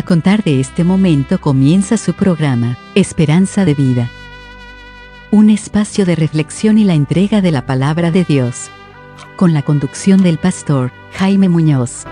[0.00, 4.08] A contar de este momento comienza su programa, Esperanza de Vida.
[5.30, 8.70] Un espacio de reflexión y la entrega de la palabra de Dios.
[9.36, 12.06] Con la conducción del pastor Jaime Muñoz.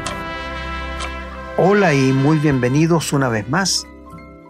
[1.57, 3.87] Hola y muy bienvenidos una vez más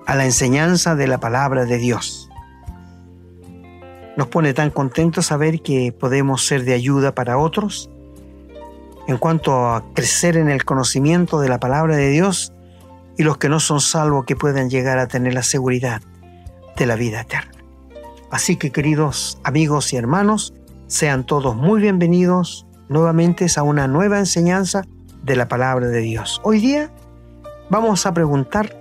[0.05, 2.29] a la enseñanza de la palabra de Dios.
[4.17, 7.89] Nos pone tan contentos saber que podemos ser de ayuda para otros
[9.07, 12.53] en cuanto a crecer en el conocimiento de la palabra de Dios
[13.19, 16.01] y los que no son salvos que puedan llegar a tener la seguridad
[16.77, 17.51] de la vida eterna.
[18.31, 20.55] Así que queridos amigos y hermanos,
[20.87, 24.85] sean todos muy bienvenidos nuevamente a una nueva enseñanza
[25.25, 26.41] de la palabra de Dios.
[26.45, 26.93] Hoy día
[27.69, 28.81] vamos a preguntar,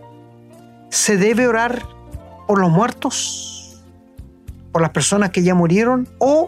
[0.89, 1.81] ¿se debe orar
[2.45, 3.83] por los muertos?
[4.71, 6.07] ¿Por las personas que ya murieron?
[6.19, 6.47] ¿O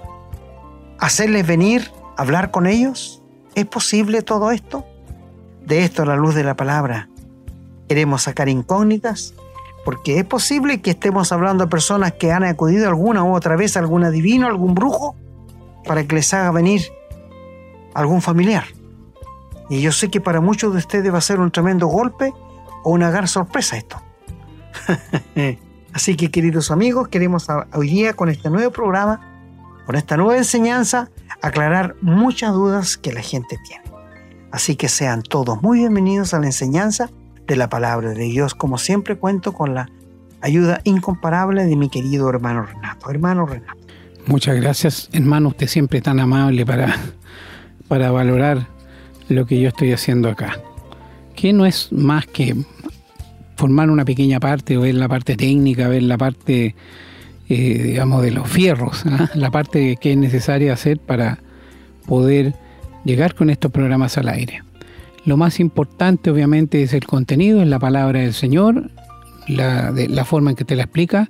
[0.99, 3.23] hacerles venir hablar con ellos?
[3.55, 4.85] ¿Es posible todo esto?
[5.65, 7.08] De esto a la luz de la palabra
[7.89, 9.33] queremos sacar incógnitas,
[9.83, 13.75] porque es posible que estemos hablando de personas que han acudido alguna u otra vez
[13.75, 15.15] a algún adivino, algún brujo,
[15.85, 16.83] para que les haga venir
[17.95, 18.65] algún familiar.
[19.71, 22.31] Y yo sé que para muchos de ustedes va a ser un tremendo golpe
[22.83, 23.99] o una gran sorpresa esto.
[25.93, 29.19] Así que queridos amigos, queremos hoy día con este nuevo programa,
[29.87, 31.09] con esta nueva enseñanza,
[31.41, 33.83] aclarar muchas dudas que la gente tiene.
[34.51, 37.09] Así que sean todos muy bienvenidos a la enseñanza
[37.49, 38.55] de la palabra de Dios.
[38.55, 39.89] Como siempre cuento con la
[40.39, 43.09] ayuda incomparable de mi querido hermano Renato.
[43.09, 43.77] Hermano Renato.
[44.27, 45.49] Muchas gracias, hermano.
[45.49, 46.95] Usted siempre tan amable para,
[47.87, 48.67] para valorar
[49.27, 50.61] lo que yo estoy haciendo acá.
[51.35, 52.55] Que no es más que
[53.55, 56.75] formar una pequeña parte, o ver la parte técnica, ver la parte,
[57.49, 59.29] eh, digamos, de los fierros, ¿ah?
[59.33, 61.39] la parte que es necesaria hacer para
[62.05, 62.55] poder
[63.03, 64.61] llegar con estos programas al aire.
[65.25, 68.89] Lo más importante obviamente es el contenido, es la palabra del Señor,
[69.47, 71.29] la, forma en que te la explica.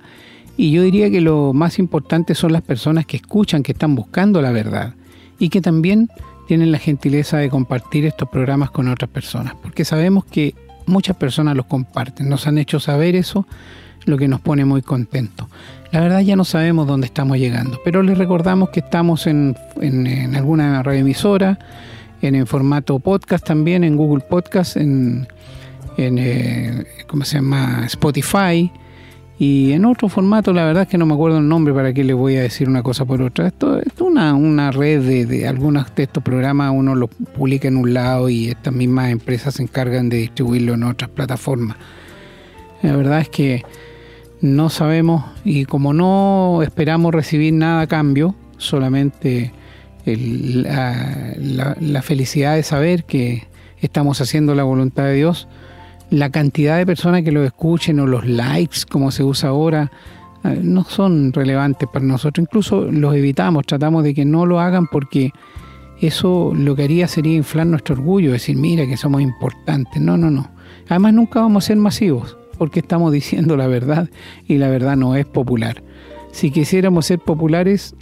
[0.56, 4.42] Y yo diría que lo más importante son las personas que escuchan, que están buscando
[4.42, 4.94] la verdad
[5.38, 6.10] y que también
[6.46, 10.54] tienen la gentileza de compartir estos programas con otras personas, porque sabemos que
[10.86, 13.46] muchas personas los comparten, nos han hecho saber eso,
[14.04, 15.46] lo que nos pone muy contentos.
[15.92, 20.34] La verdad ya no sabemos dónde estamos llegando, pero les recordamos que estamos en, en
[20.36, 21.58] alguna radioemisora,
[22.22, 25.26] en el formato podcast también, en Google Podcast, en,
[25.96, 27.84] en eh, ¿cómo se llama?
[27.86, 28.70] Spotify.
[29.38, 32.04] Y en otro formato, la verdad es que no me acuerdo el nombre para qué
[32.04, 33.46] le voy a decir una cosa por otra.
[33.46, 37.78] Esto, es una, una red de, de algunos de estos programas, uno los publica en
[37.78, 41.78] un lado y estas mismas empresas se encargan de distribuirlo en otras plataformas.
[42.82, 43.64] La verdad es que
[44.42, 49.52] no sabemos y como no esperamos recibir nada a cambio, solamente
[50.06, 53.46] la, felicidad de saber que
[53.80, 55.48] estamos haciendo la voluntad de Dios,
[56.10, 59.90] la cantidad de personas que lo escuchen o los likes, como se usa ahora,
[60.44, 62.42] eh, no son relevantes para nosotros.
[62.42, 65.32] Incluso los evitamos, tratamos de que no lo hagan porque
[66.00, 70.00] eso lo que haría sería inflar nuestro orgullo, decir, mira que somos importantes.
[70.00, 70.50] No, no, no.
[70.88, 74.08] Además nunca vamos a ser masivos porque estamos diciendo la verdad
[74.46, 75.82] y la verdad no es popular.
[76.32, 77.94] Si quisiéramos ser populares,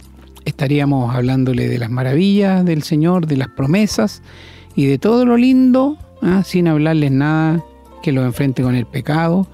[0.45, 4.21] estaríamos hablándole de las maravillas del Señor, de las promesas
[4.75, 6.43] y de todo lo lindo, ¿ah?
[6.45, 7.63] sin hablarles nada
[8.01, 9.47] que lo enfrente con el pecado,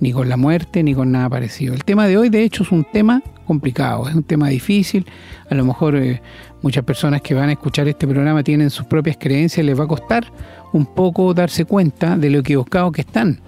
[0.00, 1.74] ni con la muerte, ni con nada parecido.
[1.74, 5.06] El tema de hoy, de hecho, es un tema complicado, es un tema difícil.
[5.50, 6.22] A lo mejor eh,
[6.62, 9.88] muchas personas que van a escuchar este programa tienen sus propias creencias, les va a
[9.88, 10.32] costar
[10.72, 13.40] un poco darse cuenta de lo equivocados que están.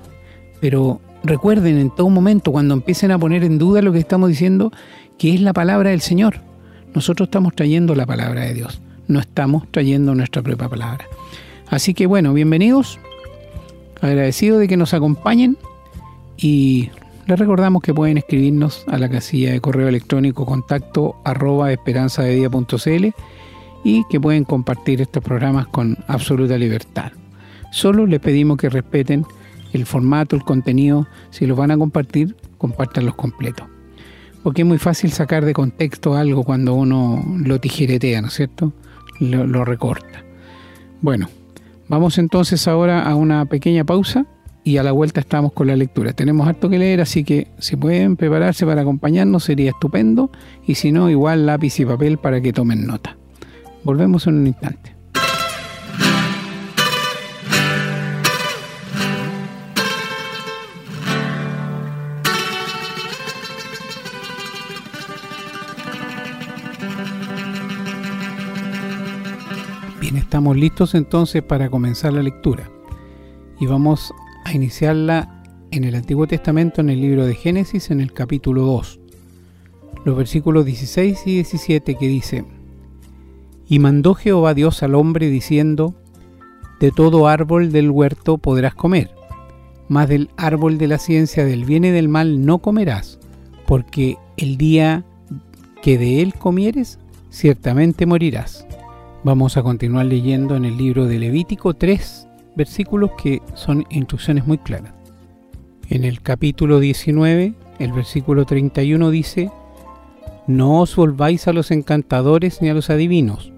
[0.60, 4.72] Pero recuerden en todo momento, cuando empiecen a poner en duda lo que estamos diciendo,
[5.18, 6.51] que es la palabra del Señor.
[6.94, 11.06] Nosotros estamos trayendo la palabra de Dios, no estamos trayendo nuestra propia palabra.
[11.68, 12.98] Así que bueno, bienvenidos,
[14.02, 15.56] agradecido de que nos acompañen
[16.36, 16.90] y
[17.26, 21.72] les recordamos que pueden escribirnos a la casilla de correo electrónico contacto arroba
[23.84, 27.12] y que pueden compartir estos programas con absoluta libertad.
[27.70, 29.24] Solo les pedimos que respeten
[29.72, 33.71] el formato, el contenido, si los van a compartir, compártanlos completos
[34.42, 38.72] porque es muy fácil sacar de contexto algo cuando uno lo tijeretea, ¿no es cierto?
[39.20, 40.24] Lo, recorta.
[41.00, 41.28] Bueno,
[41.88, 44.26] vamos entonces ahora a una pequeña pausa
[44.64, 46.12] y a la vuelta estamos con la lectura.
[46.12, 50.30] Tenemos harto que leer, así que si pueden prepararse para acompañarnos sería estupendo
[50.66, 53.16] y si no, igual lápiz y papel para que tomen nota.
[53.84, 54.91] Volvemos en un instante.
[70.32, 72.70] Estamos listos entonces para comenzar la lectura
[73.60, 74.14] y vamos
[74.46, 78.98] a iniciarla en el Antiguo Testamento en el libro de Génesis en el capítulo 2,
[80.06, 82.46] los versículos 16 y 17 que dice,
[83.68, 85.94] Y mandó Jehová Dios al hombre diciendo,
[86.80, 89.10] De todo árbol del huerto podrás comer,
[89.90, 93.18] mas del árbol de la ciencia del bien y del mal no comerás,
[93.66, 95.04] porque el día
[95.82, 98.66] que de él comieres, ciertamente morirás.
[99.24, 102.26] Vamos a continuar leyendo en el libro de Levítico 3
[102.56, 104.94] versículos que son instrucciones muy claras.
[105.88, 109.48] En el capítulo 19, el versículo 31 dice,
[110.48, 113.52] No os volváis a los encantadores ni a los adivinos,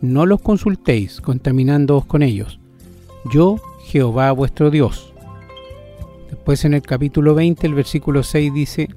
[0.00, 2.60] no los consultéis, contaminándoos con ellos.
[3.32, 3.56] Yo,
[3.86, 5.12] Jehová vuestro Dios.
[6.30, 8.88] Después en el capítulo 20, el versículo 6 dice,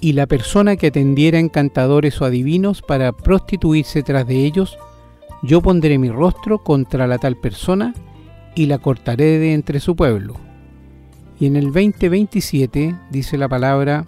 [0.00, 4.76] Y la persona que atendiera encantadores o adivinos para prostituirse tras de ellos,
[5.42, 7.94] yo pondré mi rostro contra la tal persona
[8.54, 10.34] y la cortaré de entre su pueblo.
[11.38, 14.06] Y en el 2027 dice la palabra,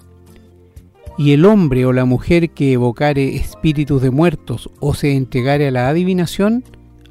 [1.18, 5.70] y el hombre o la mujer que evocare espíritus de muertos o se entregare a
[5.72, 6.64] la adivinación,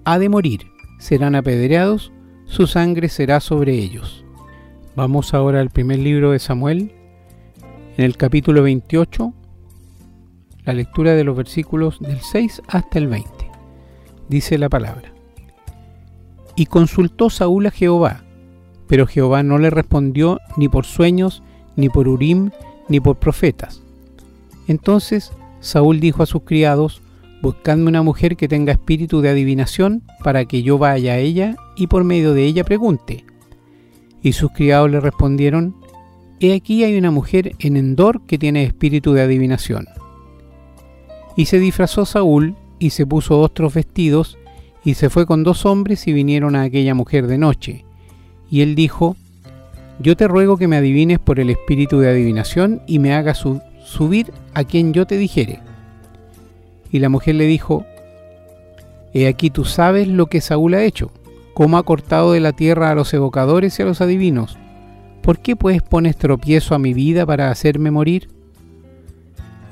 [0.06, 0.62] ha de morir,
[0.98, 2.14] serán apedreados,
[2.46, 4.24] su sangre será sobre ellos.
[4.96, 6.94] Vamos ahora al primer libro de Samuel,
[7.98, 9.34] en el capítulo 28,
[10.64, 13.37] la lectura de los versículos del 6 hasta el 20.
[14.30, 15.14] Dice la palabra.
[16.56, 18.24] Y consultó Saúl a Jehová,
[18.88, 21.44] pero Jehová no le respondió ni por sueños,
[21.76, 22.52] ni por Urim,
[22.90, 23.82] ni por profetas.
[24.68, 27.02] Entonces Saúl dijo a sus criados,
[27.42, 31.88] Buscadme una mujer que tenga espíritu de adivinación, para que yo vaya a ella y
[31.88, 33.26] por medio de ella pregunte.
[34.24, 35.76] Y sus criados le respondieron,
[36.40, 39.88] He aquí hay una mujer en Endor que tiene espíritu de adivinación.
[41.36, 44.38] Y se disfrazó Saúl y se puso otros vestidos
[44.84, 47.86] y se fue con dos hombres y vinieron a aquella mujer de noche.
[48.50, 49.16] Y él dijo,
[50.00, 53.44] Yo te ruego que me adivines por el espíritu de adivinación y me hagas
[53.84, 55.60] subir a quien yo te dijere.
[56.92, 57.86] Y la mujer le dijo,
[59.14, 61.12] He aquí tú sabes lo que Saúl ha hecho,
[61.54, 64.58] cómo ha cortado de la tierra a los evocadores y a los adivinos.
[65.22, 68.30] ¿Por qué pues pones tropiezo a mi vida para hacerme morir?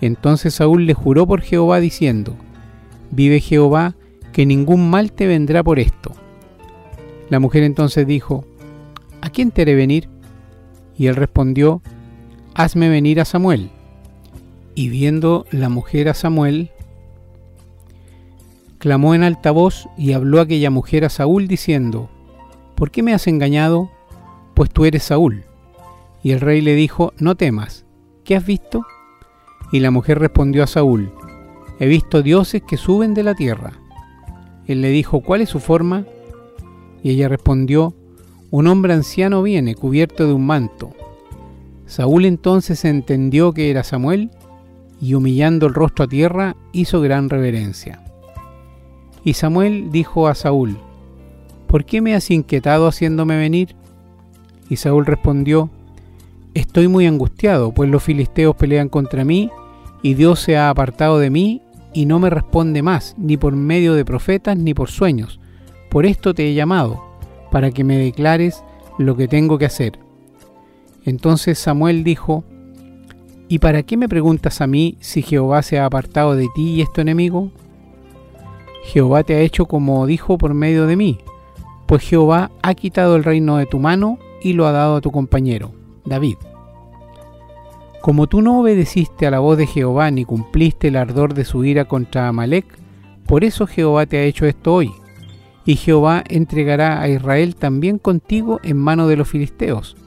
[0.01, 2.35] Entonces Saúl le juró por Jehová diciendo,
[3.15, 3.95] Vive Jehová,
[4.33, 6.11] que ningún mal te vendrá por esto.
[7.29, 8.45] La mujer entonces dijo,
[9.21, 10.09] ¿A quién te haré venir?
[10.97, 11.81] Y él respondió,
[12.53, 13.71] Hazme venir a Samuel.
[14.75, 16.71] Y viendo la mujer a Samuel,
[18.77, 22.09] clamó en alta voz y habló aquella mujer a Saúl diciendo,
[22.75, 23.89] ¿Por qué me has engañado?
[24.53, 25.45] Pues tú eres Saúl.
[26.21, 27.85] Y el rey le dijo, No temas,
[28.25, 28.85] ¿qué has visto?
[29.71, 31.13] Y la mujer respondió a Saúl,
[31.79, 33.73] He visto dioses que suben de la tierra.
[34.67, 36.05] Él le dijo, ¿cuál es su forma?
[37.03, 37.93] Y ella respondió,
[38.49, 40.93] un hombre anciano viene cubierto de un manto.
[41.85, 44.31] Saúl entonces entendió que era Samuel
[45.01, 48.01] y humillando el rostro a tierra hizo gran reverencia.
[49.23, 50.77] Y Samuel dijo a Saúl,
[51.67, 53.75] ¿por qué me has inquietado haciéndome venir?
[54.69, 55.69] Y Saúl respondió,
[56.53, 59.51] Estoy muy angustiado, pues los filisteos pelean contra mí,
[60.01, 61.61] y Dios se ha apartado de mí
[61.95, 65.39] y no me responde más, ni por medio de profetas, ni por sueños.
[65.89, 67.01] Por esto te he llamado,
[67.51, 68.63] para que me declares
[68.99, 69.97] lo que tengo que hacer.
[71.05, 72.43] Entonces Samuel dijo,
[73.47, 76.81] ¿Y para qué me preguntas a mí si Jehová se ha apartado de ti y
[76.81, 77.51] es tu enemigo?
[78.83, 81.19] Jehová te ha hecho como dijo por medio de mí,
[81.85, 85.11] pues Jehová ha quitado el reino de tu mano y lo ha dado a tu
[85.11, 85.71] compañero,
[86.03, 86.35] David.
[88.05, 91.65] Como tú no obedeciste a la voz de Jehová ni cumpliste el ardor de su
[91.65, 92.67] ira contra Amalek,
[93.25, 94.91] por eso Jehová te ha hecho esto hoy.
[95.65, 99.97] Y Jehová entregará a Israel también contigo en mano de los filisteos.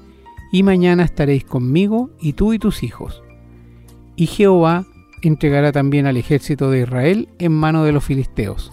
[0.52, 3.24] Y mañana estaréis conmigo y tú y tus hijos.
[4.14, 4.86] Y Jehová
[5.22, 8.70] entregará también al ejército de Israel en mano de los filisteos.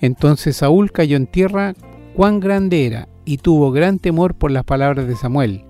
[0.00, 1.74] Entonces Saúl cayó en tierra
[2.14, 5.66] cuán grande era, y tuvo gran temor por las palabras de Samuel,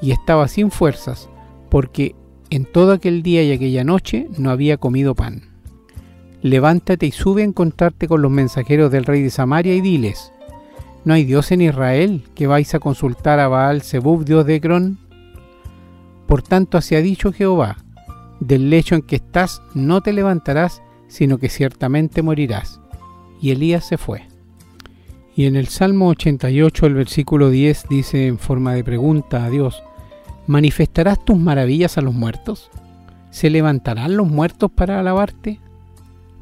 [0.00, 1.28] y estaba sin fuerzas,
[1.72, 2.14] porque
[2.50, 5.44] en todo aquel día y aquella noche no había comido pan.
[6.42, 10.34] Levántate y sube a encontrarte con los mensajeros del rey de Samaria y diles,
[11.06, 14.98] ¿no hay Dios en Israel que vais a consultar a Baal Zebub, Dios de Ecrón?
[16.26, 17.78] Por tanto así ha dicho Jehová,
[18.38, 22.82] del lecho en que estás no te levantarás, sino que ciertamente morirás.
[23.40, 24.28] Y Elías se fue.
[25.34, 29.82] Y en el Salmo 88, el versículo 10 dice en forma de pregunta a Dios,
[30.46, 32.70] ¿Manifestarás tus maravillas a los muertos?
[33.30, 35.60] ¿Se levantarán los muertos para alabarte?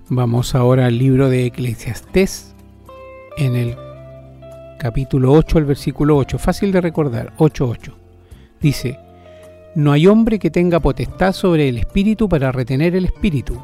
[0.08, 2.54] Vamos ahora al libro de Eclesiastés,
[3.36, 3.76] en el
[4.78, 7.92] capítulo 8, el versículo 8, fácil de recordar, 8.8.
[8.60, 8.98] Dice,
[9.74, 13.60] no hay hombre que tenga potestad sobre el espíritu para retener el espíritu,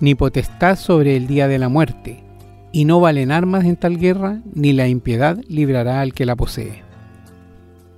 [0.00, 2.24] ni potestad sobre el día de la muerte,
[2.72, 6.89] y no valen armas en tal guerra, ni la impiedad librará al que la posee.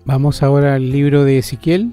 [0.05, 1.93] Vamos ahora al libro de Ezequiel,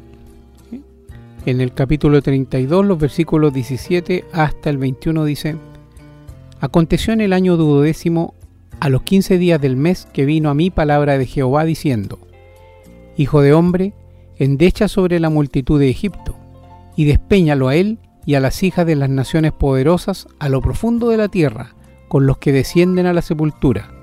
[1.46, 5.58] en el capítulo 32, los versículos 17 hasta el 21 dice,
[6.60, 8.34] Aconteció en el año duodécimo,
[8.80, 12.18] a los quince días del mes, que vino a mí palabra de Jehová diciendo,
[13.16, 13.94] Hijo de hombre,
[14.38, 16.36] endecha sobre la multitud de Egipto,
[16.96, 21.10] y despeñalo a él y a las hijas de las naciones poderosas a lo profundo
[21.10, 21.76] de la tierra,
[22.08, 23.99] con los que descienden a la sepultura.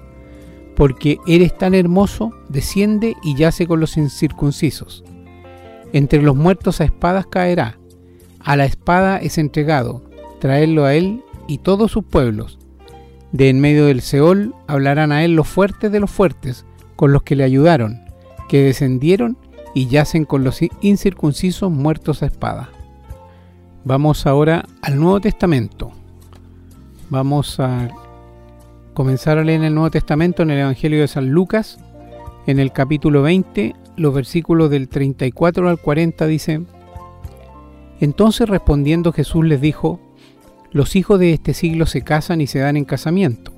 [0.76, 5.02] Porque eres tan hermoso, desciende y yace con los incircuncisos.
[5.92, 7.78] Entre los muertos a espadas caerá,
[8.40, 10.04] a la espada es entregado,
[10.38, 12.58] traedlo a él y todos sus pueblos.
[13.32, 16.64] De en medio del Seol hablarán a él los fuertes de los fuertes,
[16.94, 18.02] con los que le ayudaron,
[18.48, 19.36] que descendieron
[19.74, 22.70] y yacen con los incircuncisos muertos a espada.
[23.84, 25.92] Vamos ahora al Nuevo Testamento.
[27.10, 27.88] Vamos a
[28.96, 31.78] comenzar a leer en el Nuevo Testamento en el Evangelio de San Lucas,
[32.46, 36.62] en el capítulo 20, los versículos del 34 al 40 dice,
[38.00, 40.00] Entonces respondiendo Jesús les dijo,
[40.72, 43.52] Los hijos de este siglo se casan y se dan en casamiento,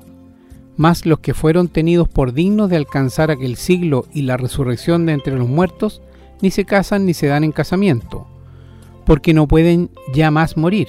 [0.76, 5.12] mas los que fueron tenidos por dignos de alcanzar aquel siglo y la resurrección de
[5.12, 6.02] entre los muertos,
[6.42, 8.26] ni se casan ni se dan en casamiento,
[9.06, 10.88] porque no pueden ya más morir,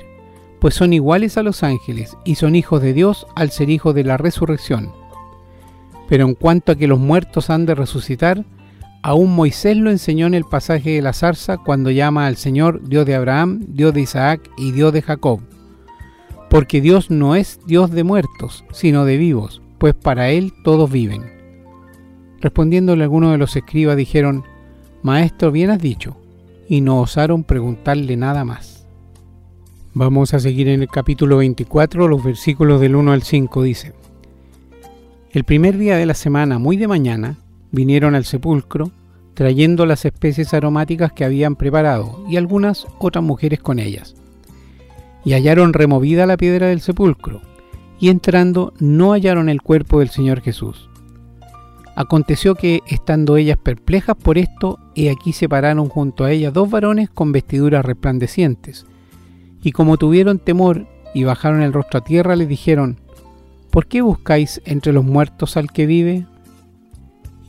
[0.60, 4.04] pues son iguales a los ángeles y son hijos de Dios al ser hijos de
[4.04, 4.92] la resurrección.
[6.08, 8.46] Pero en cuanto a que los muertos han de resucitar,
[9.04, 13.06] aún Moisés lo enseñó en el pasaje de la zarza cuando llama al Señor Dios
[13.06, 15.40] de Abraham, Dios de Isaac y Dios de Jacob.
[16.50, 21.32] Porque Dios no es Dios de muertos, sino de vivos, pues para Él todos viven.
[22.42, 24.44] Respondiéndole algunos de los escribas dijeron,
[25.04, 26.18] Maestro, bien has dicho,
[26.68, 28.79] y no osaron preguntarle nada más.
[29.96, 33.94] Vamos a seguir en el capítulo 24, los versículos del 1 al 5 dice,
[35.32, 37.38] El primer día de la semana, muy de mañana,
[37.72, 38.92] vinieron al sepulcro,
[39.34, 44.14] trayendo las especies aromáticas que habían preparado, y algunas otras mujeres con ellas.
[45.26, 47.42] Y hallaron removida la piedra del sepulcro,
[48.00, 50.88] y entrando no hallaron el cuerpo del Señor Jesús.
[51.96, 56.70] Aconteció que, estando ellas perplejas por esto, he aquí se pararon junto a ellas dos
[56.70, 58.86] varones con vestiduras resplandecientes.
[59.62, 62.98] Y como tuvieron temor y bajaron el rostro a tierra, le dijeron,
[63.72, 66.26] ¿Por qué buscáis entre los muertos al que vive?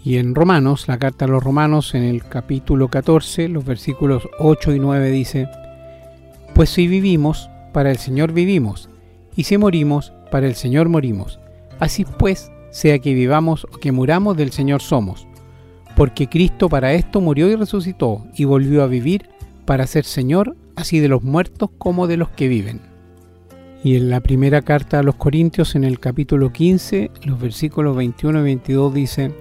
[0.05, 4.75] Y en Romanos, la carta a los Romanos, en el capítulo 14, los versículos 8
[4.75, 5.49] y 9 dice,
[6.55, 8.89] Pues si vivimos, para el Señor vivimos,
[9.37, 11.39] y si morimos, para el Señor morimos.
[11.79, 15.27] Así pues, sea que vivamos o que muramos, del Señor somos.
[15.97, 19.29] Porque Cristo para esto murió y resucitó y volvió a vivir
[19.65, 22.81] para ser Señor así de los muertos como de los que viven.
[23.83, 28.41] Y en la primera carta a los Corintios, en el capítulo 15, los versículos 21
[28.41, 29.35] y 22 dice,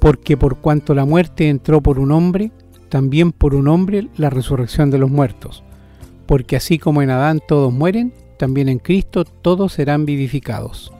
[0.00, 2.52] Porque por cuanto la muerte entró por un hombre,
[2.88, 5.62] también por un hombre la resurrección de los muertos.
[6.26, 10.92] Porque así como en Adán todos mueren, también en Cristo todos serán vivificados.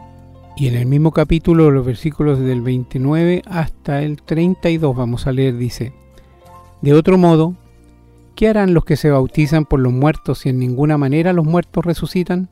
[0.56, 5.56] Y en el mismo capítulo, los versículos del 29 hasta el 32, vamos a leer,
[5.56, 5.92] dice,
[6.82, 7.54] De otro modo,
[8.38, 11.84] ¿qué harán los que se bautizan por los muertos si en ninguna manera los muertos
[11.84, 12.48] resucitan?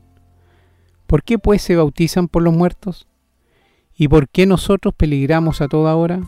[1.07, 3.07] ¿Por qué pues se bautizan por los muertos?
[3.97, 6.23] ¿Y por qué nosotros peligramos a toda hora?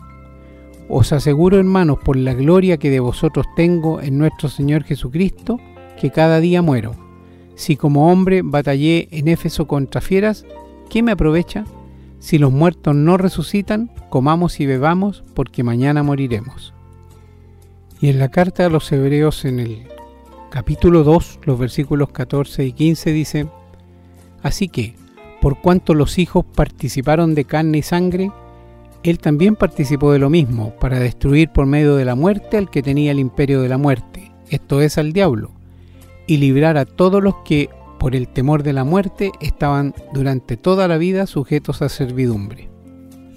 [0.87, 5.59] Os aseguro, hermanos, por la gloria que de vosotros tengo en nuestro Señor Jesucristo,
[5.99, 6.95] que cada día muero.
[7.55, 10.45] Si como hombre batallé en Éfeso contra fieras,
[10.89, 11.65] ¿qué me aprovecha?
[12.19, 16.73] Si los muertos no resucitan, comamos y bebamos, porque mañana moriremos.
[18.01, 19.83] Y en la carta a los Hebreos, en el
[20.49, 23.47] capítulo 2, los versículos 14 y 15, dice,
[24.41, 24.95] Así que,
[25.41, 28.31] por cuanto los hijos participaron de carne y sangre,
[29.03, 32.81] él también participó de lo mismo, para destruir por medio de la muerte al que
[32.81, 35.51] tenía el imperio de la muerte, esto es al diablo,
[36.27, 40.87] y librar a todos los que por el temor de la muerte, estaban durante toda
[40.87, 42.69] la vida sujetos a servidumbre.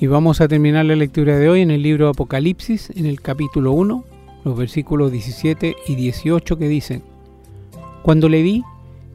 [0.01, 3.73] Y vamos a terminar la lectura de hoy en el libro Apocalipsis, en el capítulo
[3.73, 4.05] 1,
[4.45, 7.03] los versículos 17 y 18 que dicen,
[8.03, 8.63] Cuando le vi,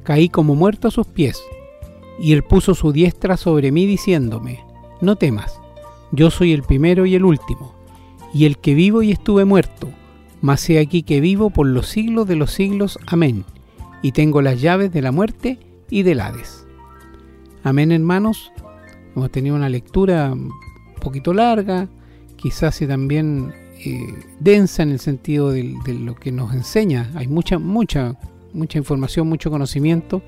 [0.03, 1.41] caí como muerto a sus pies,
[2.19, 4.63] y él puso su diestra sobre mí diciéndome,
[5.01, 5.59] No temas,
[6.11, 7.73] yo soy el primero y el último,
[8.33, 9.89] y el que vivo y estuve muerto,
[10.41, 12.99] mas he aquí que vivo por los siglos de los siglos.
[13.07, 13.45] Amén
[14.01, 16.65] y tengo las llaves de la muerte y del Hades.
[17.63, 18.51] Amén, hermanos.
[19.15, 20.53] Hemos tenido una lectura un
[21.01, 21.87] poquito larga,
[22.35, 23.53] quizás y también
[23.87, 27.11] eh, densa en el sentido de, lo que nos enseña.
[27.15, 28.15] Hay mucha, mucha,
[28.53, 30.21] mucha información, mucho conocimiento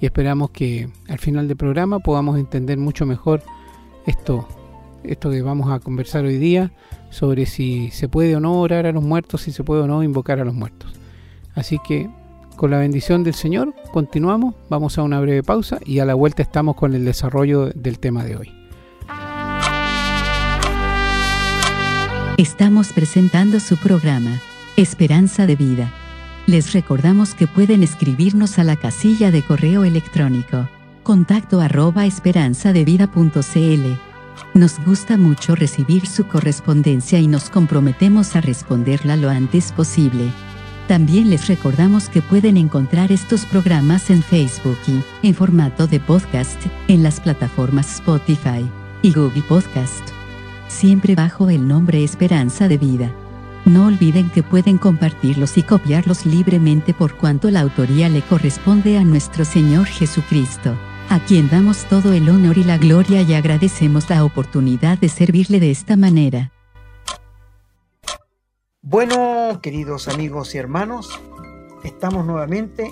[0.00, 3.42] y esperamos que al final del programa podamos entender mucho mejor
[4.06, 4.46] esto,
[5.04, 6.72] esto que vamos a conversar hoy día
[7.10, 10.02] sobre si se puede o no orar a los muertos, si se puede o no
[10.02, 10.92] invocar a los muertos.
[11.54, 12.08] Así que
[12.56, 16.42] con la bendición del Señor continuamos, vamos a una breve pausa y a la vuelta
[16.42, 18.57] estamos con el desarrollo del tema de hoy.
[22.38, 24.40] Estamos presentando su programa,
[24.76, 25.92] Esperanza de Vida.
[26.46, 30.68] Les recordamos que pueden escribirnos a la casilla de correo electrónico,
[31.02, 33.98] contacto arroba esperanzadevida.cl.
[34.54, 40.30] Nos gusta mucho recibir su correspondencia y nos comprometemos a responderla lo antes posible.
[40.86, 46.62] También les recordamos que pueden encontrar estos programas en Facebook y, en formato de podcast,
[46.86, 48.64] en las plataformas Spotify
[49.02, 50.17] y Google Podcast
[50.68, 53.12] siempre bajo el nombre Esperanza de Vida.
[53.64, 59.04] No olviden que pueden compartirlos y copiarlos libremente por cuanto la autoría le corresponde a
[59.04, 60.74] nuestro Señor Jesucristo,
[61.10, 65.60] a quien damos todo el honor y la gloria y agradecemos la oportunidad de servirle
[65.60, 66.52] de esta manera.
[68.80, 71.20] Bueno, queridos amigos y hermanos,
[71.84, 72.90] estamos nuevamente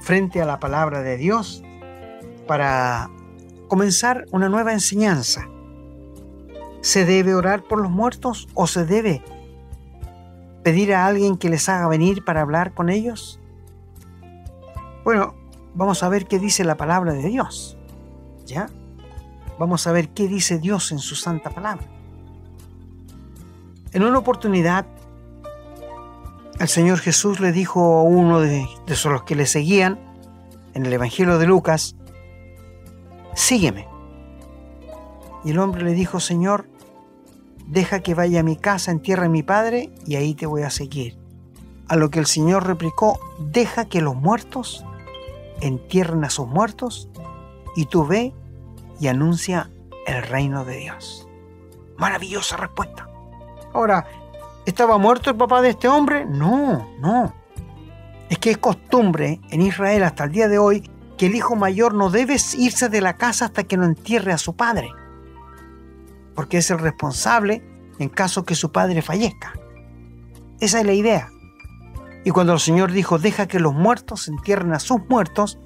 [0.00, 1.62] frente a la palabra de Dios
[2.46, 3.10] para
[3.68, 5.51] comenzar una nueva enseñanza
[6.82, 9.22] ¿Se debe orar por los muertos o se debe
[10.62, 13.40] pedir a alguien que les haga venir para hablar con ellos?
[15.04, 15.34] Bueno,
[15.74, 17.78] vamos a ver qué dice la palabra de Dios.
[18.46, 18.68] ¿Ya?
[19.58, 21.86] Vamos a ver qué dice Dios en su santa palabra.
[23.92, 24.86] En una oportunidad,
[26.58, 29.98] el Señor Jesús le dijo a uno de, de los que le seguían
[30.74, 31.94] en el Evangelio de Lucas,
[33.34, 33.86] sígueme.
[35.44, 36.68] Y el hombre le dijo, Señor,
[37.66, 40.70] deja que vaya a mi casa, entierre a mi padre y ahí te voy a
[40.70, 41.16] seguir.
[41.88, 44.84] A lo que el Señor replicó, deja que los muertos
[45.60, 47.08] entierren a sus muertos
[47.76, 48.32] y tú ve
[49.00, 49.70] y anuncia
[50.06, 51.28] el reino de Dios.
[51.96, 53.08] Maravillosa respuesta.
[53.72, 54.06] Ahora,
[54.66, 56.24] ¿estaba muerto el papá de este hombre?
[56.26, 57.32] No, no.
[58.28, 61.94] Es que es costumbre en Israel hasta el día de hoy que el hijo mayor
[61.94, 64.90] no debe irse de la casa hasta que no entierre a su padre
[66.34, 67.62] porque es el responsable
[67.98, 69.52] en caso que su padre fallezca.
[70.60, 71.30] Esa es la idea.
[72.24, 75.58] Y cuando el Señor dijo, deja que los muertos entierren a sus muertos,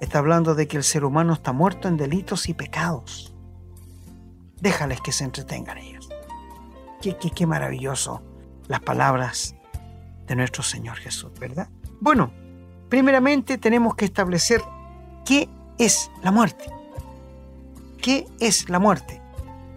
[0.00, 3.34] está hablando de que el ser humano está muerto en delitos y pecados.
[4.60, 6.08] Déjales que se entretengan ellos.
[7.00, 8.22] Qué, qué, qué maravilloso
[8.66, 9.54] las palabras
[10.26, 11.68] de nuestro Señor Jesús, ¿verdad?
[12.00, 12.30] Bueno,
[12.88, 14.60] primeramente tenemos que establecer
[15.24, 16.66] qué es la muerte.
[18.00, 19.17] ¿Qué es la muerte?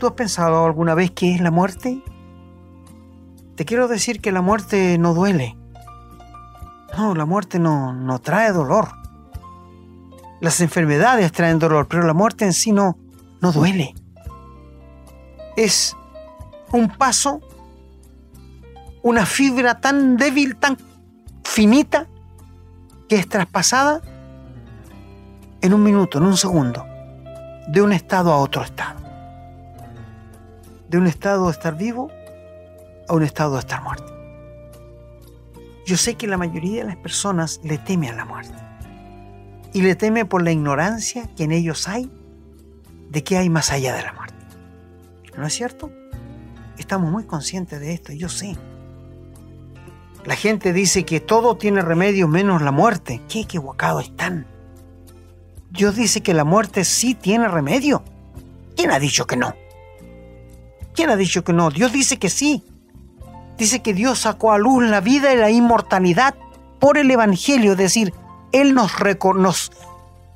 [0.02, 2.02] ¿Tú has pensado alguna vez qué es la muerte?
[3.56, 5.56] Te quiero decir que la muerte no duele.
[6.98, 8.88] No, la muerte no, no trae dolor.
[10.40, 12.98] Las enfermedades traen dolor, pero la muerte en sí no,
[13.42, 13.94] no duele.
[15.56, 15.96] Es
[16.72, 17.40] un paso,
[19.04, 20.80] una fibra tan débil, tan
[21.44, 22.08] finita,
[23.08, 24.02] que es traspasada
[25.62, 26.88] en un minuto, en un segundo,
[27.68, 29.01] de un estado a otro estado
[30.91, 32.12] de un estado de estar vivo
[33.08, 34.13] a un estado de estar muerto.
[35.86, 38.54] Yo sé que la mayoría de las personas le teme a la muerte.
[39.71, 42.12] Y le teme por la ignorancia que en ellos hay
[43.10, 44.36] de qué hay más allá de la muerte.
[45.38, 45.89] ¿No es cierto?
[46.77, 48.58] Estamos muy conscientes de esto, yo sé.
[50.25, 53.21] La gente dice que todo tiene remedio menos la muerte.
[53.30, 54.45] Qué equivocado están.
[55.69, 58.04] Dios dice que la muerte sí tiene remedio.
[58.75, 59.56] ¿Quién ha dicho que no?
[60.93, 61.69] ¿Quién ha dicho que no?
[61.69, 62.63] Dios dice que sí.
[63.58, 66.36] Dice que Dios sacó a luz la vida y la inmortalidad
[66.80, 68.13] por el Evangelio, es decir,
[68.51, 69.71] Él nos,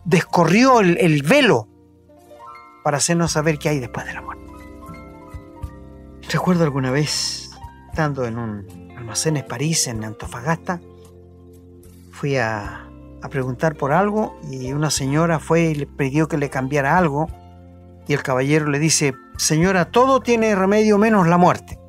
[0.06, 1.68] descorrió el, el velo
[2.84, 4.46] para hacernos saber qué hay después de la muerte.
[6.30, 7.50] Recuerdo alguna vez,
[7.90, 10.80] estando en un almacén en París, en Antofagasta,
[12.12, 12.88] fui a,
[13.24, 17.28] a preguntar por algo y una señora fue y le pidió que le cambiara algo
[18.08, 21.80] y el caballero le dice, señora, todo tiene remedio menos la muerte.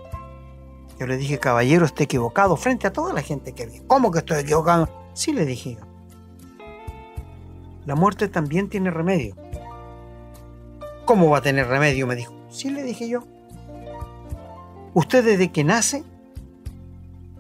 [0.99, 3.81] Yo le dije, caballero, está equivocado frente a toda la gente que vi.
[3.87, 4.89] ¿Cómo que estoy equivocado?
[5.13, 5.87] Sí, le dije yo.
[7.85, 9.37] La muerte también tiene remedio.
[11.05, 12.07] ¿Cómo va a tener remedio?
[12.07, 12.35] Me dijo.
[12.49, 13.23] Sí, le dije yo.
[14.95, 16.03] Usted desde que nace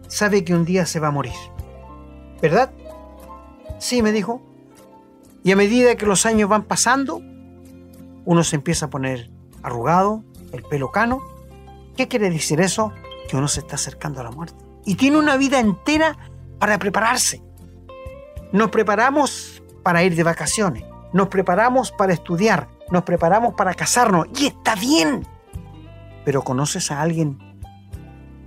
[0.08, 1.32] sabe que un día se va a morir.
[2.40, 2.70] ¿Verdad?
[3.78, 4.42] Sí, me dijo.
[5.42, 7.22] Y a medida que los años van pasando,
[8.24, 9.30] uno se empieza a poner
[9.66, 11.20] arrugado, el pelo cano.
[11.96, 12.92] ¿Qué quiere decir eso?
[13.28, 14.64] Que uno se está acercando a la muerte.
[14.84, 16.16] Y tiene una vida entera
[16.58, 17.42] para prepararse.
[18.52, 24.46] Nos preparamos para ir de vacaciones, nos preparamos para estudiar, nos preparamos para casarnos y
[24.46, 25.26] está bien.
[26.24, 27.38] Pero ¿conoces a alguien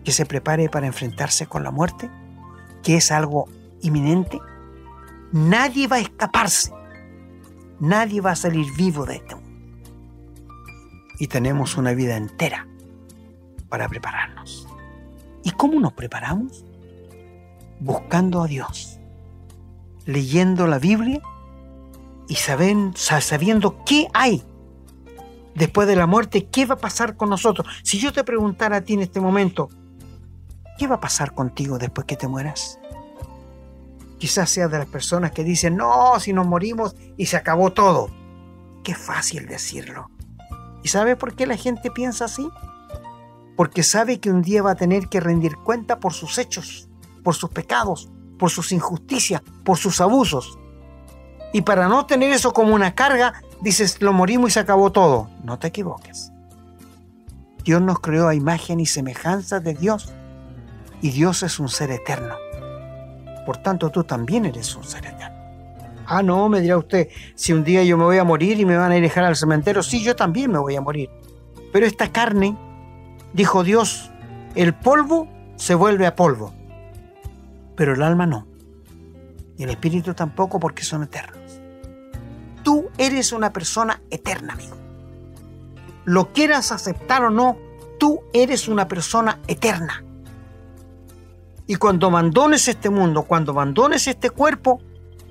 [0.03, 2.09] que se prepare para enfrentarse con la muerte?
[2.81, 3.47] ¿Que es algo
[3.81, 4.39] inminente?
[5.31, 6.73] Nadie va a escaparse.
[7.79, 9.38] Nadie va a salir vivo de este.
[11.19, 12.67] Y tenemos una vida entera
[13.69, 14.67] para prepararnos.
[15.43, 16.65] ¿Y cómo nos preparamos?
[17.79, 18.99] Buscando a Dios,
[20.05, 21.21] leyendo la Biblia
[22.27, 24.43] y sabiendo qué hay
[25.55, 27.67] después de la muerte, qué va a pasar con nosotros.
[27.83, 29.69] Si yo te preguntara a ti en este momento,
[30.77, 32.79] ¿qué va a pasar contigo después que te mueras?
[34.17, 38.09] Quizás sea de las personas que dicen, no, si nos morimos y se acabó todo.
[38.83, 40.09] Qué fácil decirlo.
[40.83, 42.47] ¿Y sabe por qué la gente piensa así?
[43.55, 46.89] Porque sabe que un día va a tener que rendir cuenta por sus hechos,
[47.23, 50.57] por sus pecados, por sus injusticias, por sus abusos.
[51.51, 55.29] Y para no tener eso como una carga, dices, lo morimos y se acabó todo.
[55.43, 56.31] No te equivoques.
[57.63, 60.13] Dios nos creó a imagen y semejanza de Dios.
[61.01, 62.35] Y Dios es un ser eterno.
[63.45, 65.28] Por tanto, tú también eres un ser eterno.
[66.11, 68.75] Ah, no, me dirá usted, si un día yo me voy a morir y me
[68.75, 71.07] van a ir a dejar al cementerio, sí, yo también me voy a morir.
[71.71, 72.57] Pero esta carne,
[73.33, 74.09] dijo Dios,
[74.55, 76.51] el polvo se vuelve a polvo,
[77.75, 78.47] pero el alma no.
[79.55, 81.61] Y el espíritu tampoco porque son eternos.
[82.63, 84.75] Tú eres una persona eterna, amigo.
[86.05, 87.55] Lo quieras aceptar o no,
[87.99, 90.03] tú eres una persona eterna.
[91.67, 94.81] Y cuando abandones este mundo, cuando abandones este cuerpo,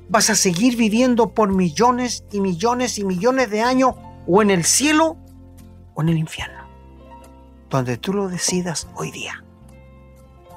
[0.09, 3.95] vas a seguir viviendo por millones y millones y millones de años
[4.27, 5.17] o en el cielo
[5.95, 6.67] o en el infierno.
[7.71, 9.45] Donde tú lo decidas hoy día.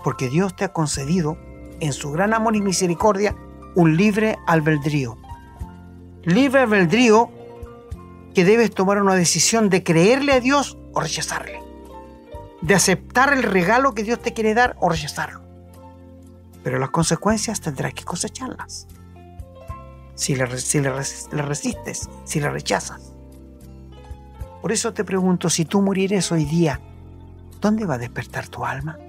[0.03, 1.37] Porque Dios te ha concedido,
[1.79, 3.35] en su gran amor y misericordia,
[3.75, 5.17] un libre albedrío.
[6.23, 7.29] Libre albedrío
[8.33, 11.59] que debes tomar una decisión de creerle a Dios o rechazarle.
[12.61, 15.41] De aceptar el regalo que Dios te quiere dar o rechazarlo
[16.63, 18.87] pero las consecuencias tendrás que cosecharlas.
[20.21, 23.13] Si le, resistes, si le rechazas.
[24.61, 26.79] Por eso te pregunto, si tú murieres hoy día,
[27.59, 28.99] ¿dónde va a despertar tu alma?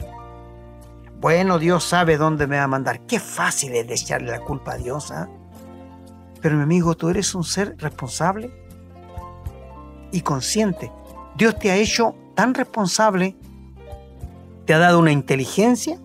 [1.21, 3.01] Bueno, Dios sabe dónde me va a mandar.
[3.07, 5.11] Qué fácil es echarle la culpa a Dios.
[5.11, 5.29] ¿ah?
[6.41, 8.51] Pero mi amigo, tú eres un ser responsable
[10.13, 10.91] y consciente.
[11.37, 13.37] Dios te ha hecho tan responsable,
[14.65, 15.99] te ha dado una inteligencia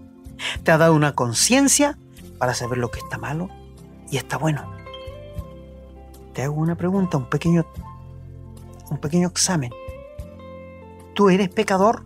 [0.64, 1.98] te ha dado una conciencia
[2.38, 3.50] para saber lo que está malo
[4.10, 4.77] y está bueno.
[6.38, 7.66] Te hago una pregunta, un pequeño,
[8.92, 9.72] un pequeño examen.
[11.16, 12.04] ¿Tú eres pecador?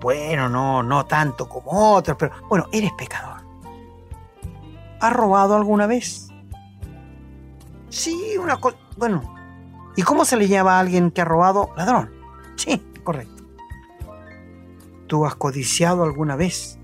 [0.00, 3.42] Bueno, no, no tanto como otros, pero bueno, eres pecador.
[4.98, 6.28] ¿Has robado alguna vez?
[7.90, 8.78] Sí, una cosa.
[8.96, 9.20] Bueno,
[9.94, 11.68] ¿y cómo se le llama a alguien que ha robado?
[11.76, 12.14] Ladrón.
[12.56, 13.44] Sí, correcto.
[15.06, 16.78] ¿Tú has codiciado alguna vez?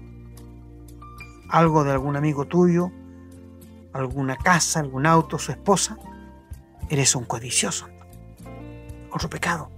[1.48, 2.92] algo de algún amigo tuyo,
[3.94, 5.96] alguna casa, algún auto, su esposa,
[6.90, 7.86] eres un codicioso.
[9.10, 9.70] Otro pecado.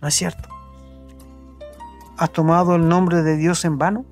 [0.00, 0.48] ¿No es cierto?
[2.16, 4.04] ¿Has tomado el nombre de Dios en vano?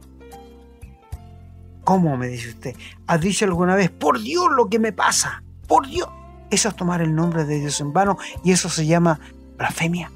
[1.84, 2.76] ¿Cómo me dice usted?
[3.06, 5.44] ¿Has dicho alguna vez, por Dios lo que me pasa?
[5.68, 6.08] Por Dios.
[6.50, 9.20] Eso es tomar el nombre de Dios en vano y eso se llama
[9.56, 10.10] blasfemia.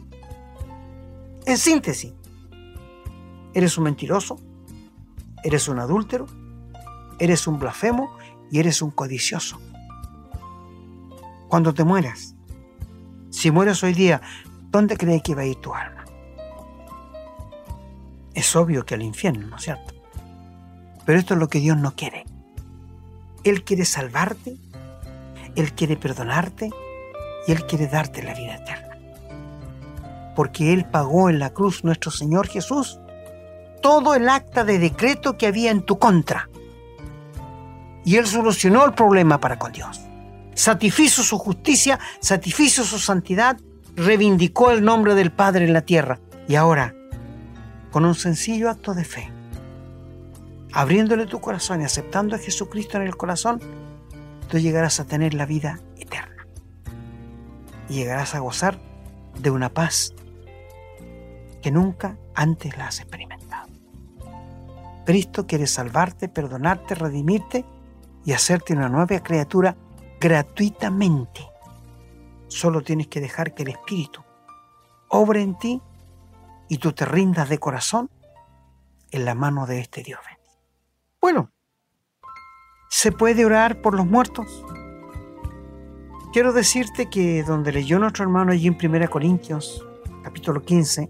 [1.45, 2.13] En síntesis,
[3.55, 4.39] ¿eres un mentiroso?
[5.45, 6.27] Eres un adúltero,
[7.19, 8.17] eres un blasfemo
[8.51, 9.61] y eres un codicioso.
[11.49, 12.35] Cuando te mueras,
[13.31, 14.21] si mueres hoy día,
[14.71, 16.05] ¿dónde crees que va a ir tu alma?
[18.35, 19.95] Es obvio que al infierno, ¿no es cierto?
[21.05, 22.25] Pero esto es lo que Dios no quiere.
[23.45, 24.57] Él quiere salvarte,
[25.55, 26.71] Él quiere perdonarte
[27.47, 28.99] y Él quiere darte la vida eterna.
[30.35, 32.99] Porque Él pagó en la cruz nuestro Señor Jesús
[33.81, 36.49] todo el acta de decreto que había en tu contra.
[38.05, 40.06] Y Él solucionó el problema para con Dios.
[40.57, 43.59] Satisfizo su justicia, satisfizo su santidad,
[43.95, 46.19] reivindicó el nombre del Padre en la tierra.
[46.49, 46.95] Y ahora,
[47.91, 49.31] con un sencillo acto de fe,
[50.73, 53.61] abriéndole tu corazón y aceptando a Jesucristo en el corazón,
[54.49, 56.47] tú llegarás a tener la vida eterna.
[57.91, 58.79] Y llegarás a gozar
[59.39, 60.15] de una paz
[61.61, 63.69] que nunca antes la has experimentado.
[65.05, 67.67] Cristo quiere salvarte, perdonarte, redimirte
[68.25, 69.77] y hacerte una nueva criatura
[70.21, 71.41] gratuitamente.
[72.49, 74.23] Solo tienes que dejar que el Espíritu
[75.09, 75.81] obre en ti
[76.69, 78.11] y tú te rindas de corazón
[79.11, 80.61] en la mano de este Dios bendito.
[81.21, 81.51] Bueno,
[82.89, 84.65] ¿se puede orar por los muertos?
[86.33, 89.87] Quiero decirte que donde leyó nuestro hermano allí en 1 Corintios,
[90.23, 91.09] capítulo 15,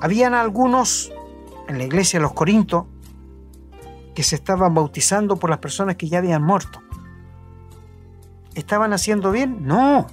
[0.00, 1.12] habían algunos
[1.68, 2.86] en la iglesia de los Corintos
[4.14, 6.83] que se estaban bautizando por las personas que ya habían muerto.
[8.54, 9.66] ¿Estaban haciendo bien?
[9.66, 10.06] No,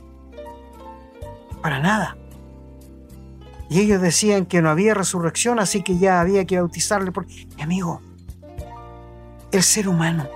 [1.61, 2.17] para nada.
[3.69, 7.11] Y ellos decían que no había resurrección, así que ya había que bautizarle.
[7.11, 8.01] Porque, mi amigo,
[9.51, 10.27] el ser humano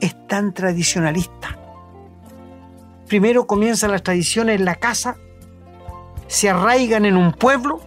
[0.00, 1.58] es tan tradicionalista.
[3.06, 5.16] Primero comienzan las tradiciones en la casa,
[6.26, 7.80] se arraigan en un pueblo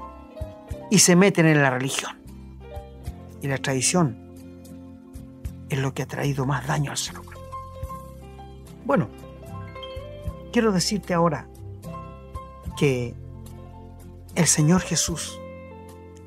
[0.91, 2.11] y se meten en la religión.
[3.41, 4.15] Y la tradición
[5.69, 7.26] es lo que ha traído más daño al ser humano.
[8.87, 9.09] Bueno,
[10.53, 11.45] quiero decirte ahora
[12.77, 13.13] que
[14.35, 15.41] el Señor Jesús,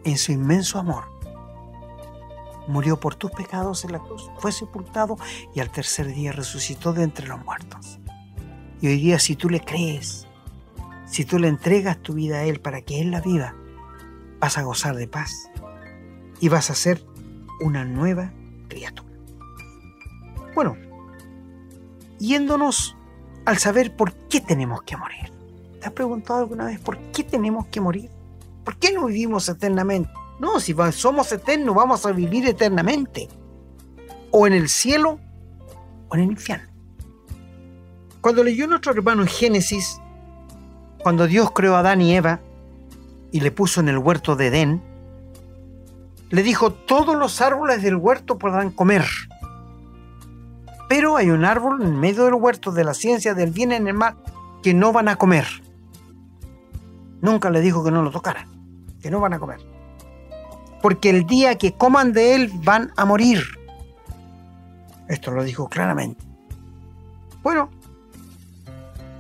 [0.05, 1.05] en su inmenso amor,
[2.69, 5.17] murió por tus pecados en la cruz, fue sepultado
[5.55, 7.99] y al tercer día resucitó de entre los muertos.
[8.83, 10.27] Y hoy día si tú le crees,
[11.07, 13.55] si tú le entregas tu vida a Él para que Él la viva,
[14.39, 15.51] vas a gozar de paz
[16.41, 17.03] y vas a ser
[17.63, 18.35] una nueva
[18.69, 19.09] criatura.
[20.55, 20.77] Bueno,
[22.21, 22.97] yéndonos
[23.47, 25.33] al saber por qué tenemos que morir.
[25.81, 28.11] ¿Te has preguntado alguna vez por qué tenemos que morir?
[28.65, 30.13] ¿Por qué no vivimos eternamente?
[30.39, 33.29] No, si somos eternos vamos a vivir eternamente.
[34.31, 35.19] O en el cielo
[36.09, 36.71] o en el infierno.
[38.21, 40.01] Cuando leyó nuestro hermano en Génesis,
[41.03, 42.41] cuando Dios creó a Adán y Eva
[43.33, 44.83] y le puso en el huerto de Edén,
[46.29, 49.05] le dijo, todos los árboles del huerto podrán comer.
[50.91, 53.95] Pero hay un árbol en medio del huerto de la ciencia del bien en el
[53.95, 54.17] mal
[54.61, 55.47] que no van a comer.
[57.21, 58.49] Nunca le dijo que no lo tocaran,
[59.01, 59.61] que no van a comer.
[60.83, 63.41] Porque el día que coman de él van a morir.
[65.07, 66.25] Esto lo dijo claramente.
[67.45, 67.71] Bueno,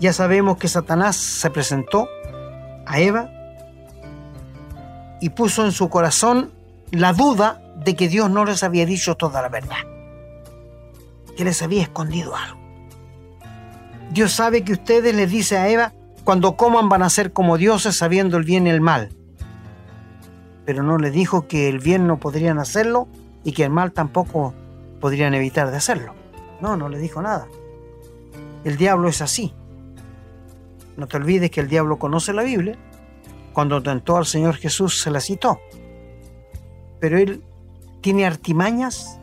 [0.00, 2.08] ya sabemos que Satanás se presentó
[2.84, 3.30] a Eva
[5.20, 6.50] y puso en su corazón
[6.90, 9.76] la duda de que Dios no les había dicho toda la verdad,
[11.40, 12.60] que les había escondido algo.
[14.12, 17.96] Dios sabe que ustedes les dice a Eva, cuando coman van a ser como dioses
[17.96, 19.08] sabiendo el bien y el mal.
[20.66, 23.08] Pero no le dijo que el bien no podrían hacerlo
[23.42, 24.52] y que el mal tampoco
[25.00, 26.12] podrían evitar de hacerlo.
[26.60, 27.48] No, no le dijo nada.
[28.62, 29.54] El diablo es así.
[30.98, 32.76] No te olvides que el diablo conoce la Biblia.
[33.54, 35.58] Cuando tentó al Señor Jesús se la citó.
[37.00, 37.42] Pero él
[38.02, 39.19] tiene artimañas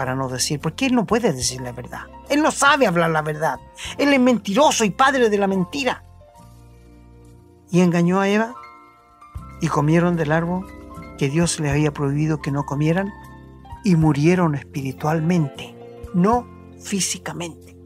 [0.00, 2.04] para no decir, porque él no puede decir la verdad.
[2.30, 3.60] Él no sabe hablar la verdad.
[3.98, 6.02] Él es mentiroso y padre de la mentira
[7.70, 8.54] y engañó a Eva
[9.60, 10.66] y comieron del árbol
[11.18, 13.12] que Dios les había prohibido que no comieran
[13.84, 15.76] y murieron espiritualmente,
[16.14, 16.48] no
[16.82, 17.76] físicamente.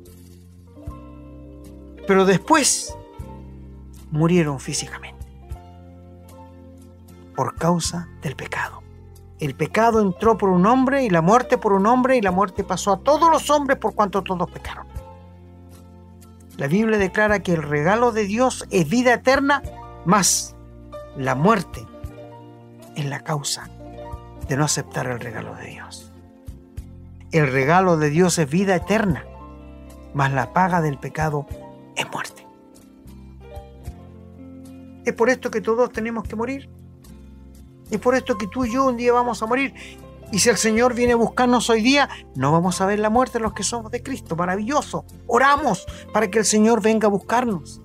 [2.06, 2.96] Pero después
[4.12, 5.26] murieron físicamente
[7.34, 8.83] por causa del pecado.
[9.40, 12.64] El pecado entró por un hombre y la muerte por un hombre y la muerte
[12.64, 14.86] pasó a todos los hombres por cuanto todos pecaron.
[16.56, 19.62] La Biblia declara que el regalo de Dios es vida eterna,
[20.04, 20.54] más
[21.16, 21.84] la muerte
[22.94, 23.68] es la causa
[24.48, 26.12] de no aceptar el regalo de Dios.
[27.32, 29.24] El regalo de Dios es vida eterna,
[30.12, 31.46] más la paga del pecado
[31.96, 32.46] es muerte.
[35.04, 36.70] Es por esto que todos tenemos que morir.
[37.94, 39.72] Es por esto que tú y yo un día vamos a morir.
[40.32, 43.38] Y si el Señor viene a buscarnos hoy día, no vamos a ver la muerte
[43.38, 44.34] los que somos de Cristo.
[44.34, 45.04] Maravilloso.
[45.28, 47.80] Oramos para que el Señor venga a buscarnos.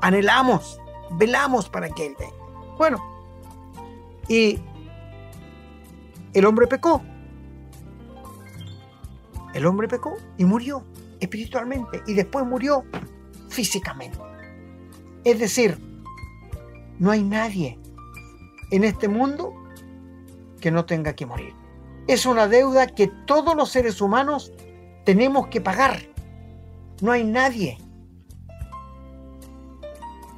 [0.00, 0.80] Anhelamos,
[1.10, 2.34] velamos para que Él venga.
[2.78, 3.04] Bueno,
[4.28, 4.58] y
[6.32, 7.02] el hombre pecó.
[9.52, 10.86] El hombre pecó y murió
[11.20, 12.84] espiritualmente y después murió
[13.50, 14.18] físicamente.
[15.22, 15.78] Es decir,
[16.98, 17.78] no hay nadie
[18.70, 19.52] en este mundo
[20.60, 21.54] que no tenga que morir
[22.06, 24.52] es una deuda que todos los seres humanos
[25.04, 26.00] tenemos que pagar.
[27.00, 27.78] No hay nadie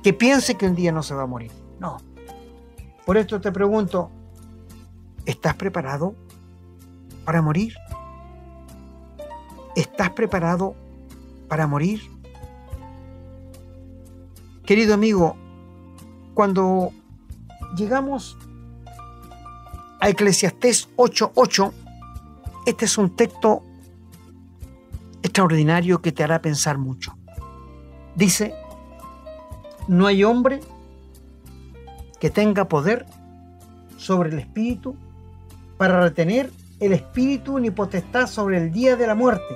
[0.02, 1.50] que piense que un día no se va a morir.
[1.80, 1.98] No.
[3.04, 4.10] Por esto te pregunto,
[5.24, 6.14] ¿estás preparado
[7.24, 7.74] para morir?
[9.74, 10.74] ¿Estás preparado
[11.48, 12.00] para morir?
[14.64, 15.36] Querido amigo,
[16.34, 16.92] cuando
[17.74, 18.36] llegamos
[20.00, 21.72] a Eclesiastés 8:8,
[22.66, 23.62] este es un texto
[25.22, 27.16] extraordinario que te hará pensar mucho.
[28.14, 28.54] Dice,
[29.88, 30.60] no hay hombre
[32.20, 33.06] que tenga poder
[33.96, 34.96] sobre el espíritu
[35.76, 36.50] para retener
[36.80, 39.54] el espíritu ni potestad sobre el día de la muerte.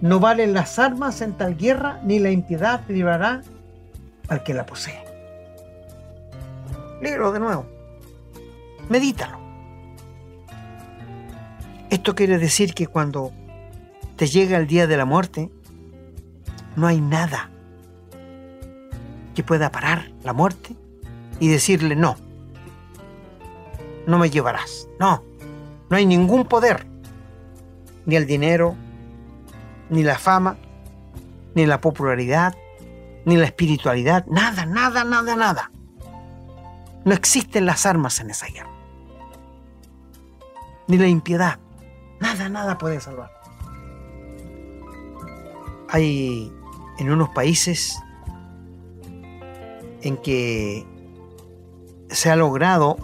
[0.00, 3.42] No valen las armas en tal guerra, ni la impiedad librará
[4.28, 5.13] al que la posee.
[7.00, 7.66] Léelo de nuevo.
[8.88, 9.38] Medítalo.
[11.90, 13.32] Esto quiere decir que cuando
[14.16, 15.50] te llega el día de la muerte,
[16.76, 17.50] no hay nada
[19.34, 20.76] que pueda parar la muerte
[21.40, 22.16] y decirle no,
[24.06, 24.88] no me llevarás.
[24.98, 25.22] No,
[25.90, 26.86] no hay ningún poder,
[28.06, 28.76] ni el dinero,
[29.90, 30.56] ni la fama,
[31.54, 32.54] ni la popularidad,
[33.24, 35.70] ni la espiritualidad, nada, nada, nada, nada.
[37.04, 38.70] No existen las armas en esa guerra.
[40.86, 41.58] Ni la impiedad.
[42.20, 43.30] Nada, nada puede salvar.
[45.88, 46.52] Hay
[46.98, 47.98] en unos países
[50.02, 50.86] en que
[52.08, 52.96] se ha logrado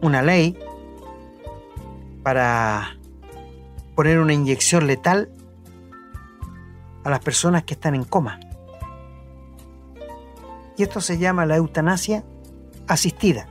[0.00, 0.58] una ley
[2.22, 2.96] para
[3.94, 5.30] poner una inyección letal
[7.04, 8.38] a las personas que están en coma.
[10.76, 12.24] Y esto se llama la eutanasia
[12.90, 13.46] asistida,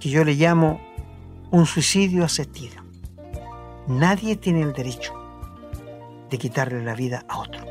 [0.00, 0.80] que yo le llamo
[1.52, 2.82] un suicidio asistido.
[3.86, 5.14] Nadie tiene el derecho
[6.28, 7.64] de quitarle la vida a otro,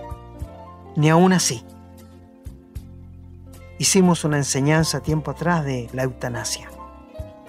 [0.95, 1.63] ni aún así.
[3.77, 6.69] Hicimos una enseñanza tiempo atrás de la eutanasia.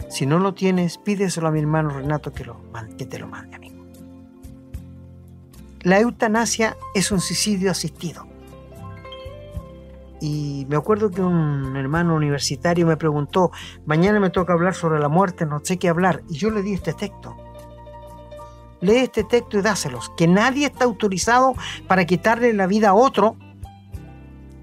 [0.09, 2.61] Si no lo tienes, pídeselo a mi hermano Renato que, lo,
[2.99, 3.87] que te lo mande, amigo.
[5.83, 8.32] La eutanasia es un suicidio asistido.
[10.23, 13.51] Y me acuerdo que un hermano universitario me preguntó,
[13.87, 16.23] mañana me toca hablar sobre la muerte, no sé qué hablar.
[16.31, 17.37] Y yo le di este texto.
[18.81, 21.55] Lee este texto y dáselos, que nadie está autorizado
[21.89, 23.37] para quitarle la vida a otro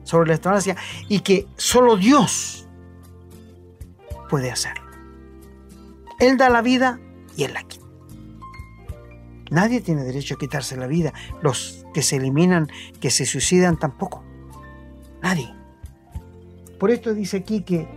[0.04, 0.78] sobre la eutanasia
[1.10, 2.66] y que solo Dios
[4.30, 4.90] puede hacerlo.
[6.22, 7.02] Él da la vida
[7.36, 7.86] y Él la quita.
[9.52, 11.12] Nadie tiene derecho a quitarse la vida.
[11.42, 12.70] Los que se eliminan,
[13.02, 14.29] que se suicidan tampoco.
[15.22, 15.54] Nadie.
[16.80, 17.88] Por esto dice aquí que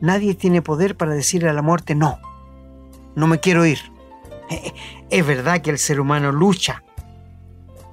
[0.00, 2.18] nadie tiene poder para decirle a la muerte, no,
[3.14, 3.78] no me quiero ir.
[5.10, 6.82] Es verdad que el ser humano lucha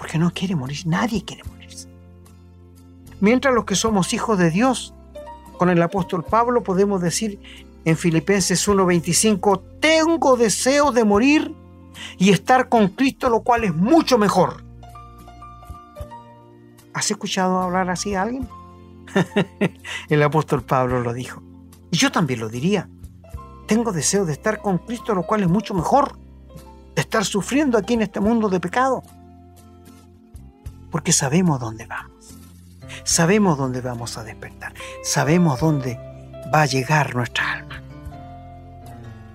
[0.01, 1.69] porque no quiere morir, nadie quiere morir.
[3.19, 4.95] Mientras los que somos hijos de Dios,
[5.59, 7.39] con el apóstol Pablo podemos decir
[7.85, 11.53] en Filipenses 1:25, tengo deseo de morir
[12.17, 14.63] y estar con Cristo, lo cual es mucho mejor.
[16.93, 18.47] ¿Has escuchado hablar así a alguien?
[20.09, 21.41] el apóstol Pablo lo dijo.
[21.91, 22.89] Y yo también lo diría.
[23.67, 26.17] Tengo deseo de estar con Cristo, lo cual es mucho mejor.
[26.95, 29.03] De estar sufriendo aquí en este mundo de pecado.
[30.89, 32.35] Porque sabemos dónde vamos.
[33.03, 34.73] Sabemos dónde vamos a despertar.
[35.03, 35.97] Sabemos dónde
[36.53, 37.81] va a llegar nuestra alma.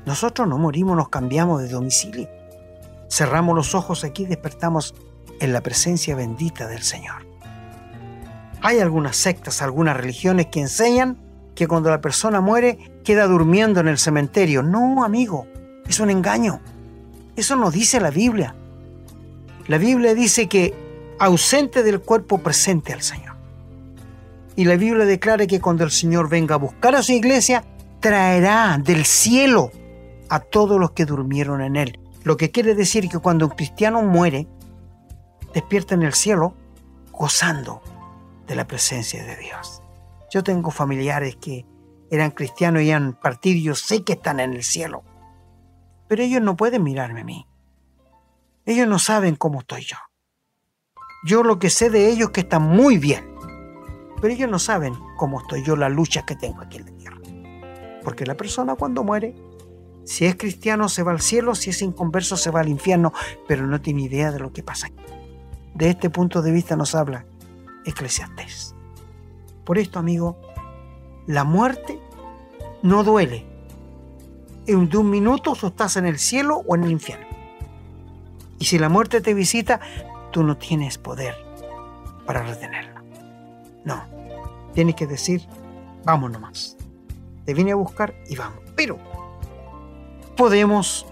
[0.04, 2.28] Nosotros no morimos, nos cambiamos de domicilio.
[3.10, 4.94] Cerramos los ojos aquí y despertamos
[5.40, 7.26] en la presencia bendita del Señor.
[8.62, 11.18] Hay algunas sectas, algunas religiones que enseñan
[11.54, 14.62] que cuando la persona muere queda durmiendo en el cementerio.
[14.62, 15.46] No, amigo,
[15.88, 16.60] es un engaño.
[17.34, 18.54] Eso no dice la Biblia.
[19.66, 20.74] La Biblia dice que
[21.18, 23.36] ausente del cuerpo presente al Señor.
[24.54, 27.64] Y la Biblia declara que cuando el Señor venga a buscar a su iglesia,
[28.00, 29.70] traerá del cielo
[30.28, 31.98] a todos los que durmieron en él.
[32.22, 34.46] Lo que quiere decir que cuando un cristiano muere,
[35.52, 36.54] despierta en el cielo
[37.12, 37.82] gozando
[38.46, 39.82] de la presencia de Dios.
[40.30, 41.66] Yo tengo familiares que
[42.10, 45.04] eran cristianos y han partido, yo sé que están en el cielo,
[46.08, 47.46] pero ellos no pueden mirarme a mí.
[48.64, 49.96] Ellos no saben cómo estoy yo.
[51.24, 53.34] Yo lo que sé de ellos es que están muy bien.
[54.20, 57.18] Pero ellos no saben cómo estoy yo, la lucha que tengo aquí en la tierra.
[58.02, 59.34] Porque la persona cuando muere,
[60.04, 63.12] si es cristiano se va al cielo, si es inconverso se va al infierno,
[63.46, 65.02] pero no tiene idea de lo que pasa aquí.
[65.74, 67.26] De este punto de vista nos habla
[67.86, 68.74] Eclesiastés.
[69.64, 70.36] Por esto, amigo,
[71.26, 71.98] la muerte
[72.82, 73.46] no duele.
[74.66, 77.26] En un minuto tú estás en el cielo o en el infierno.
[78.58, 79.80] Y si la muerte te visita,
[80.32, 81.34] tú no tienes poder
[82.26, 83.02] para retenerla.
[83.84, 84.02] No,
[84.74, 85.46] tienes que decir,
[86.04, 86.76] vamos nomás.
[87.44, 88.60] Te vine a buscar y vamos.
[88.74, 88.98] Pero,
[90.36, 91.06] ¿podemos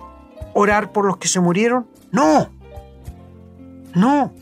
[0.52, 1.86] orar por los que se murieron?
[2.10, 2.50] No,
[3.94, 4.32] no.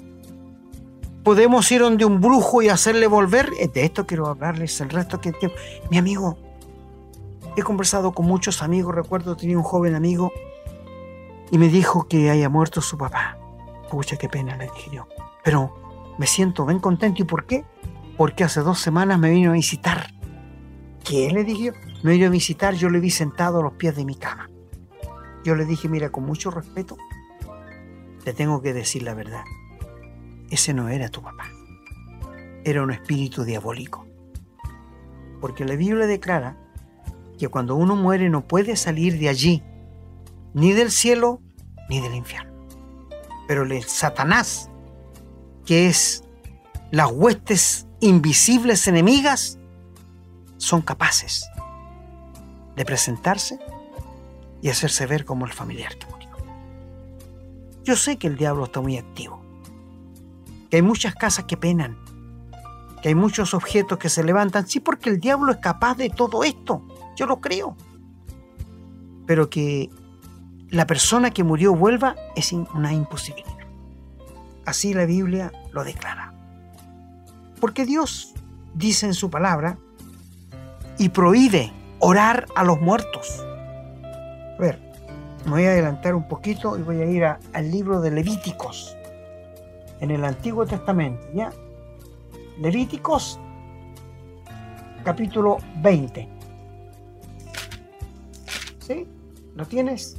[1.23, 3.51] ¿Podemos ir donde un brujo y hacerle volver?
[3.61, 5.33] Eh, de esto quiero hablarles el resto que
[5.91, 6.39] Mi amigo,
[7.57, 10.33] he conversado con muchos amigos, recuerdo tenía un joven amigo
[11.51, 13.39] y me dijo que haya muerto su papá.
[13.91, 15.07] Pucha, qué pena, le dije yo.
[15.45, 15.75] Pero
[16.18, 17.23] me siento bien contento.
[17.23, 17.64] ¿Y por qué?
[18.16, 20.12] porque hace dos semanas me vino a visitar.
[21.05, 24.05] ¿Qué le dije Me vino a visitar, yo le vi sentado a los pies de
[24.05, 24.49] mi cama.
[25.45, 26.97] Yo le dije, mira, con mucho respeto,
[28.25, 29.43] te tengo que decir la verdad.
[30.53, 31.50] Ese no era tu papá.
[32.62, 34.07] Era un espíritu diabólico.
[35.40, 36.59] Porque la Biblia declara
[37.38, 39.62] que cuando uno muere no puede salir de allí,
[40.53, 41.40] ni del cielo
[41.88, 42.53] ni del infierno.
[43.48, 44.68] Pero el Satanás,
[45.64, 46.22] que es
[46.90, 49.59] las huestes invisibles enemigas,
[50.59, 51.46] son capaces
[52.76, 53.59] de presentarse
[54.61, 56.28] y hacerse ver como el familiar que murió.
[57.84, 59.41] Yo sé que el diablo está muy activo,
[60.73, 61.99] que hay muchas casas que penan,
[63.03, 66.45] que hay muchos objetos que se levantan, sí porque el diablo es capaz de todo
[66.45, 66.83] esto,
[67.14, 67.77] yo lo creo,
[69.27, 69.91] pero que
[70.70, 73.53] la persona que murió vuelva es una imposibilidad.
[74.64, 76.33] Así la Biblia lo declara.
[77.61, 78.33] Porque Dios
[78.73, 79.77] dice en su palabra
[80.97, 83.45] y prohíbe orar a los muertos.
[83.45, 84.81] A ver,
[85.45, 88.97] me voy a adelantar un poquito y voy a ir al libro de Levíticos,
[90.03, 91.53] en el Antiguo Testamento, ¿ya?
[92.59, 93.38] Levíticos,
[95.05, 96.28] capítulo 20.
[98.80, 99.07] ¿Sí?
[99.55, 100.16] ¿Lo tienes?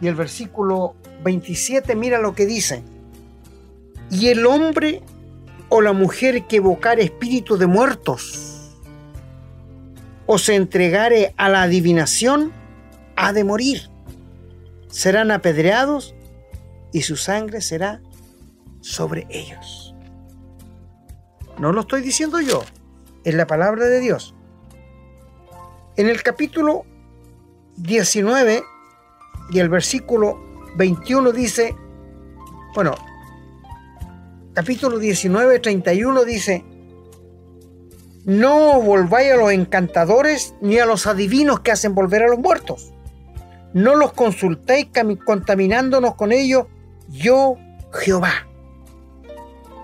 [0.00, 2.82] Y el versículo 27, mira lo que dice.
[4.10, 5.02] Y el hombre
[5.68, 8.74] o la mujer que evocare espíritu de muertos
[10.24, 12.50] o se entregare a la adivinación,
[13.14, 13.90] ha de morir.
[14.88, 16.14] Serán apedreados
[16.92, 18.00] y su sangre será
[18.86, 19.94] sobre ellos.
[21.58, 22.62] No lo estoy diciendo yo,
[23.24, 24.34] es la palabra de Dios.
[25.96, 26.84] En el capítulo
[27.78, 28.62] 19
[29.50, 30.38] y el versículo
[30.76, 31.74] 21 dice,
[32.74, 32.94] bueno,
[34.54, 36.64] capítulo 19, 31 dice,
[38.24, 42.92] no volváis a los encantadores ni a los adivinos que hacen volver a los muertos.
[43.72, 44.88] No los consultéis
[45.24, 46.66] contaminándonos con ellos,
[47.08, 47.56] yo
[47.92, 48.46] Jehová.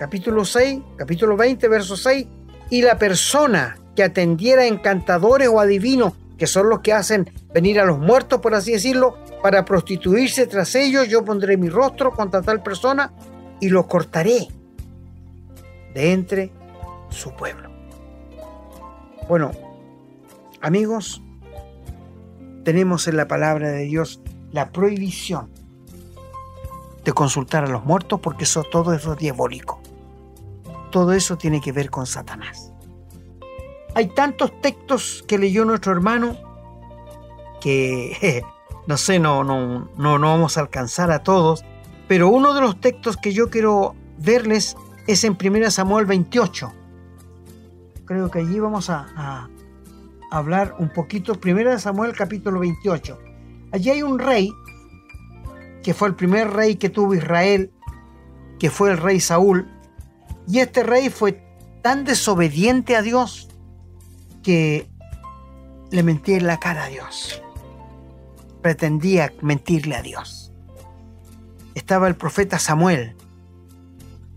[0.03, 2.27] Capítulo 6, capítulo 20, verso 6.
[2.71, 7.85] Y la persona que atendiera encantadores o adivinos, que son los que hacen venir a
[7.85, 12.65] los muertos, por así decirlo, para prostituirse tras ellos, yo pondré mi rostro contra tal
[12.65, 13.13] persona
[13.61, 14.49] y los cortaré
[15.95, 16.51] de entre
[17.11, 17.71] su pueblo.
[19.29, 19.53] Bueno,
[20.61, 21.23] amigos,
[22.65, 25.49] tenemos en la palabra de Dios la prohibición
[27.05, 29.82] de consultar a los muertos porque eso todo es diabólico.
[30.93, 32.73] Todo eso tiene que ver con Satanás.
[33.97, 36.37] Hay tantos textos que leyó nuestro hermano
[37.61, 38.45] que
[38.87, 41.65] no sé, no, no, no, no vamos a alcanzar a todos,
[42.09, 44.77] pero uno de los textos que yo quiero verles
[45.07, 46.73] es en 1 Samuel 28.
[48.05, 49.49] Creo que allí vamos a,
[50.31, 51.39] hablar un poquito.
[51.43, 53.19] 1 Samuel capítulo 28.
[53.73, 54.53] Allí hay un rey
[55.83, 57.73] que fue el primer rey que tuvo Israel,
[58.59, 59.72] que fue el rey Saúl.
[60.53, 61.43] Y este rey fue
[61.81, 63.49] tan desobediente a Dios
[64.43, 64.87] que
[65.91, 67.41] le mentía en la cara a Dios.
[68.61, 70.53] Pretendía mentirle a Dios.
[71.75, 73.17] Estaba el profeta Samuel,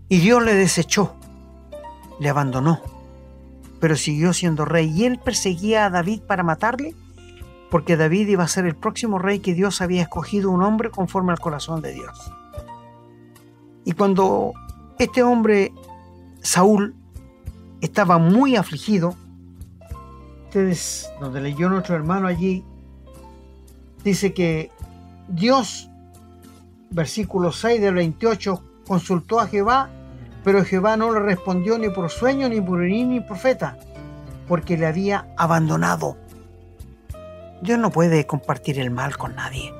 [0.08, 1.16] y Dios le desechó,
[2.18, 2.80] le abandonó,
[3.78, 4.90] pero siguió siendo rey.
[4.90, 6.94] Y él perseguía a David para matarle,
[7.70, 11.32] porque David iba a ser el próximo rey que Dios había escogido, un hombre conforme
[11.32, 12.32] al corazón de Dios.
[13.84, 14.54] Y cuando
[14.98, 15.74] este hombre,
[16.46, 16.94] Saúl,
[17.80, 19.14] estaba muy afligido,
[20.44, 22.64] ustedes, donde leyó nuestro hermano allí,
[24.02, 24.70] dice que
[25.28, 25.90] Dios,
[26.90, 29.90] versículo 6 del 28, consultó a Jehová
[30.46, 33.76] pero Jehová no le respondió ni por sueño, ni por ni profeta,
[34.46, 36.16] porque le había abandonado.
[37.62, 39.74] Dios no puede compartir el mal con nadie.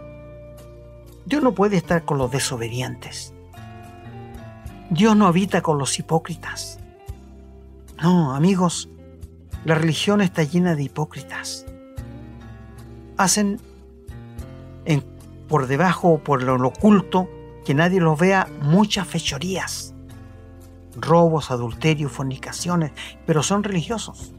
[1.25, 3.33] Dios no puede estar con los desobedientes.
[4.91, 6.79] Dios no habita con los hipócritas.
[8.03, 8.89] No, amigos,
[9.65, 11.67] la religión está llena de hipócritas.
[13.17, 13.61] Hacen
[15.49, 17.29] por debajo o por lo oculto,
[17.65, 19.95] que nadie los vea, muchas fechorías
[20.97, 22.93] robos, adulterios, fornicaciones,
[23.27, 24.33] pero son religiosos.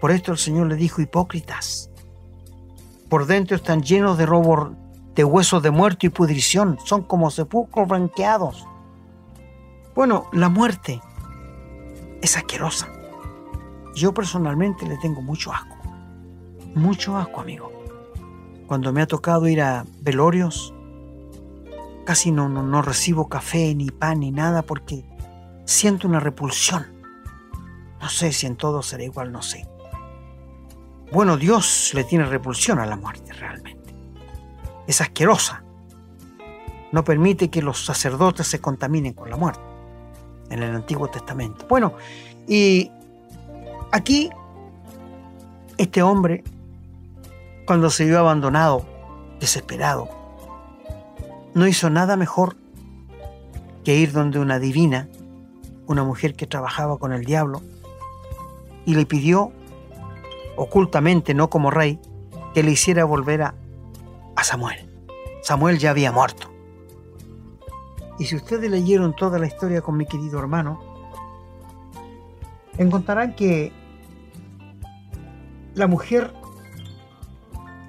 [0.00, 1.90] Por esto el Señor le dijo hipócritas.
[3.08, 4.72] Por dentro están llenos de robos,
[5.14, 8.66] de huesos de muerto y pudrición, son como sepulcros blanqueados.
[9.98, 11.02] Bueno, la muerte
[12.22, 12.88] es asquerosa.
[13.96, 15.76] Yo personalmente le tengo mucho asco.
[16.76, 17.72] Mucho asco, amigo.
[18.68, 20.72] Cuando me ha tocado ir a velorios,
[22.06, 25.04] casi no, no, no recibo café, ni pan, ni nada, porque
[25.64, 26.86] siento una repulsión.
[28.00, 29.66] No sé si en todo será igual, no sé.
[31.10, 33.92] Bueno, Dios le tiene repulsión a la muerte realmente.
[34.86, 35.64] Es asquerosa.
[36.92, 39.67] No permite que los sacerdotes se contaminen con la muerte
[40.50, 41.66] en el Antiguo Testamento.
[41.68, 41.94] Bueno,
[42.46, 42.90] y
[43.92, 44.30] aquí
[45.76, 46.42] este hombre,
[47.66, 48.84] cuando se vio abandonado,
[49.40, 50.08] desesperado,
[51.54, 52.56] no hizo nada mejor
[53.84, 55.08] que ir donde una divina,
[55.86, 57.62] una mujer que trabajaba con el diablo,
[58.84, 59.52] y le pidió,
[60.56, 62.00] ocultamente, no como rey,
[62.54, 63.54] que le hiciera volver a,
[64.34, 64.88] a Samuel.
[65.42, 66.50] Samuel ya había muerto.
[68.18, 70.80] Y si ustedes leyeron toda la historia con mi querido hermano,
[72.76, 73.72] encontrarán que
[75.74, 76.32] la mujer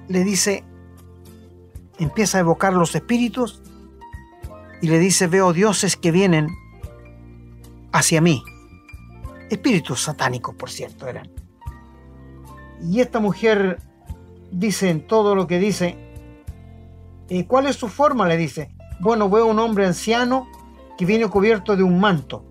[0.08, 0.64] le dice,
[1.98, 3.62] empieza a evocar los espíritus
[4.80, 6.48] y le dice, veo dioses que vienen
[7.92, 8.42] hacia mí.
[9.50, 11.30] Espíritus satánicos, por cierto, eran.
[12.82, 13.78] Y esta mujer
[14.50, 15.96] dice en todo lo que dice,
[17.28, 18.26] ¿y ¿cuál es su forma?
[18.26, 18.70] Le dice,
[19.00, 20.46] bueno, veo un hombre anciano
[20.98, 22.44] que viene cubierto de un manto.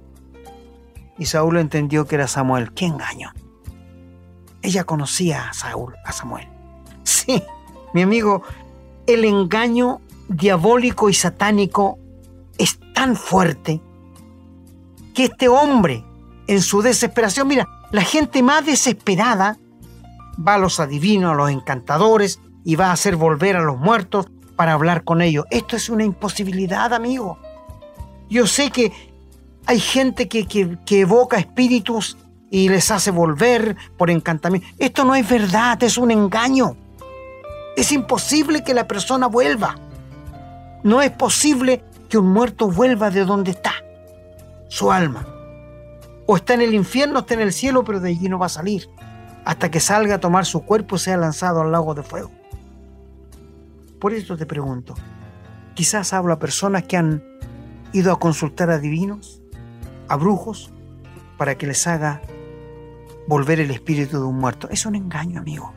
[1.17, 2.73] Y Saúl entendió que era Samuel.
[2.73, 3.31] ¡Qué engaño!
[4.61, 6.47] Ella conocía a Saúl, a Samuel.
[7.03, 7.43] Sí,
[7.93, 8.43] mi amigo,
[9.05, 11.99] el engaño diabólico y satánico
[12.57, 13.81] es tan fuerte
[15.13, 16.03] que este hombre,
[16.47, 19.57] en su desesperación, mira, la gente más desesperada
[20.45, 24.27] va a los adivinos, a los encantadores y va a hacer volver a los muertos
[24.59, 25.45] para hablar con ellos.
[25.51, 27.39] Esto es una imposibilidad, amigo.
[28.29, 28.91] Yo sé que
[29.65, 32.17] hay gente que, evoca espíritus
[32.51, 34.67] y les hace volver por encantamiento.
[34.77, 36.75] Esto no es verdad, es un engaño.
[37.77, 39.77] Es imposible que la persona vuelva.
[40.83, 43.75] No es posible que un muerto vuelva de donde está,
[44.67, 45.25] su alma.
[46.25, 48.49] O está en el infierno, está en el cielo, pero de allí no va a
[48.49, 48.89] salir,
[49.45, 52.38] hasta que salga a tomar su cuerpo y sea lanzado al lago de fuego.
[53.99, 54.95] Por eso te pregunto,
[55.75, 57.23] quizás hablo a personas que han
[57.91, 59.41] ido a consultar a divinos,
[60.07, 60.71] a brujos,
[61.37, 62.21] para que les haga
[63.27, 64.69] volver el espíritu de un muerto.
[64.69, 65.73] Es un engaño, amigo.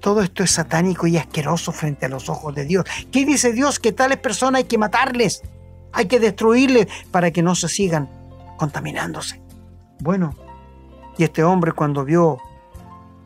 [0.00, 2.84] Todo esto es satánico y asqueroso frente a los ojos de Dios.
[3.10, 3.78] ¿Qué dice Dios?
[3.78, 5.42] Que tales personas hay que matarles,
[5.92, 8.10] hay que destruirles para que no se sigan
[8.56, 9.40] contaminándose.
[10.00, 10.34] Bueno,
[11.16, 12.38] y este hombre cuando vio,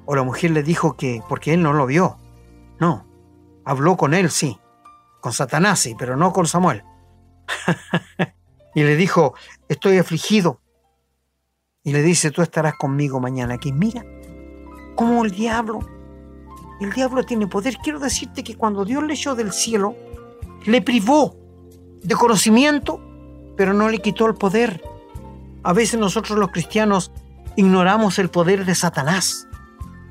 [0.05, 2.19] o la mujer le dijo que, porque él no lo vio,
[2.79, 3.06] no,
[3.67, 4.59] habló con él, sí,
[5.21, 6.83] con Satanás, sí, pero no con Samuel.
[8.75, 9.35] y le dijo,
[9.69, 10.63] estoy afligido.
[11.83, 13.73] Y le dice, tú estarás conmigo mañana aquí.
[13.73, 14.03] Mira,
[14.97, 15.81] cómo el diablo
[16.81, 17.79] el diablo tiene poder.
[17.79, 19.97] Quiero decirte que cuando Dios le echó del cielo,
[20.65, 21.37] le privó
[22.03, 23.01] de conocimiento,
[23.57, 24.83] pero no le quitó el poder.
[25.63, 27.13] A veces nosotros los cristianos
[27.57, 29.49] ignoramos el poder de Satanás,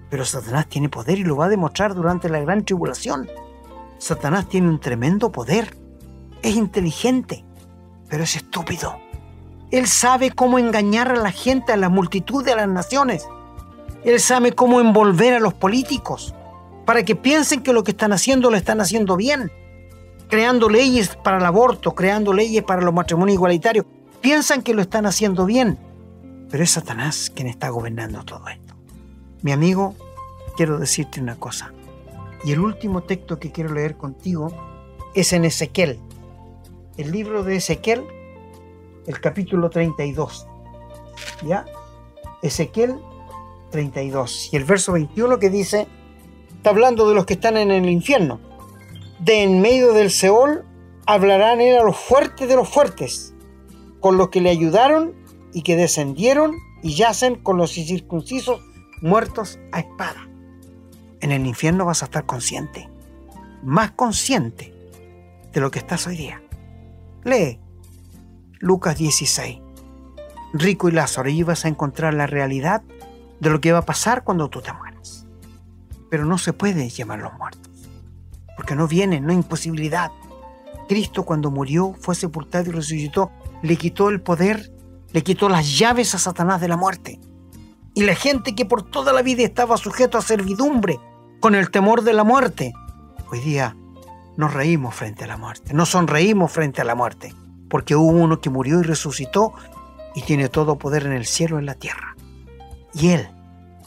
[0.10, 3.30] pero Satanás tiene poder y lo va a demostrar durante la gran tribulación.
[4.06, 5.76] Satanás tiene un tremendo poder.
[6.44, 7.44] Es inteligente,
[8.08, 9.00] pero es estúpido.
[9.72, 13.28] Él sabe cómo engañar a la gente, a la multitud de las naciones.
[14.04, 16.36] Él sabe cómo envolver a los políticos
[16.86, 19.52] para que piensen que lo que están haciendo lo están haciendo bien,
[20.30, 23.88] creando leyes para el aborto, creando leyes para los matrimonios igualitarios.
[24.22, 25.80] Piensan que lo están haciendo bien,
[26.52, 28.76] pero es Satanás quien está gobernando todo esto.
[29.42, 29.96] Mi amigo,
[30.56, 31.74] quiero decirte una cosa.
[32.46, 34.52] Y el último texto que quiero leer contigo
[35.16, 36.00] es en Ezequiel.
[36.96, 38.04] El libro de Ezequiel,
[39.08, 40.48] el capítulo 32.
[41.44, 41.66] ¿Ya?
[42.44, 43.00] Ezequiel
[43.72, 44.50] 32.
[44.54, 45.88] Y el verso 21 que dice,
[46.56, 48.40] está hablando de los que están en el infierno.
[49.20, 50.66] De en medio del Seol
[51.08, 53.34] hablarán él a los fuertes de los fuertes,
[54.00, 55.16] con los que le ayudaron
[55.52, 58.62] y que descendieron y yacen con los incircuncisos
[59.02, 60.30] muertos a espada.
[61.26, 62.88] En el infierno vas a estar consciente,
[63.64, 64.72] más consciente
[65.52, 66.40] de lo que estás hoy día.
[67.24, 67.60] Lee
[68.60, 69.60] Lucas 16.
[70.54, 72.84] Rico y Lázaro, y vas a encontrar la realidad
[73.40, 75.26] de lo que va a pasar cuando tú te mueras
[76.12, 77.72] pero no se puede llamar los muertos,
[78.56, 80.12] porque no vienen, no hay imposibilidad.
[80.88, 83.32] Cristo cuando murió, fue sepultado y resucitó,
[83.64, 84.72] le quitó el poder,
[85.12, 87.20] le quitó las llaves a Satanás de la muerte.
[87.96, 91.00] Y la gente que por toda la vida estaba sujeto a servidumbre,
[91.40, 92.74] con el temor de la muerte,
[93.32, 93.76] hoy día
[94.38, 97.34] nos reímos frente a la muerte, nos sonreímos frente a la muerte,
[97.70, 99.54] porque hubo uno que murió y resucitó
[100.16, 102.16] y tiene todo poder en el cielo y en la tierra.
[102.94, 103.30] Y Él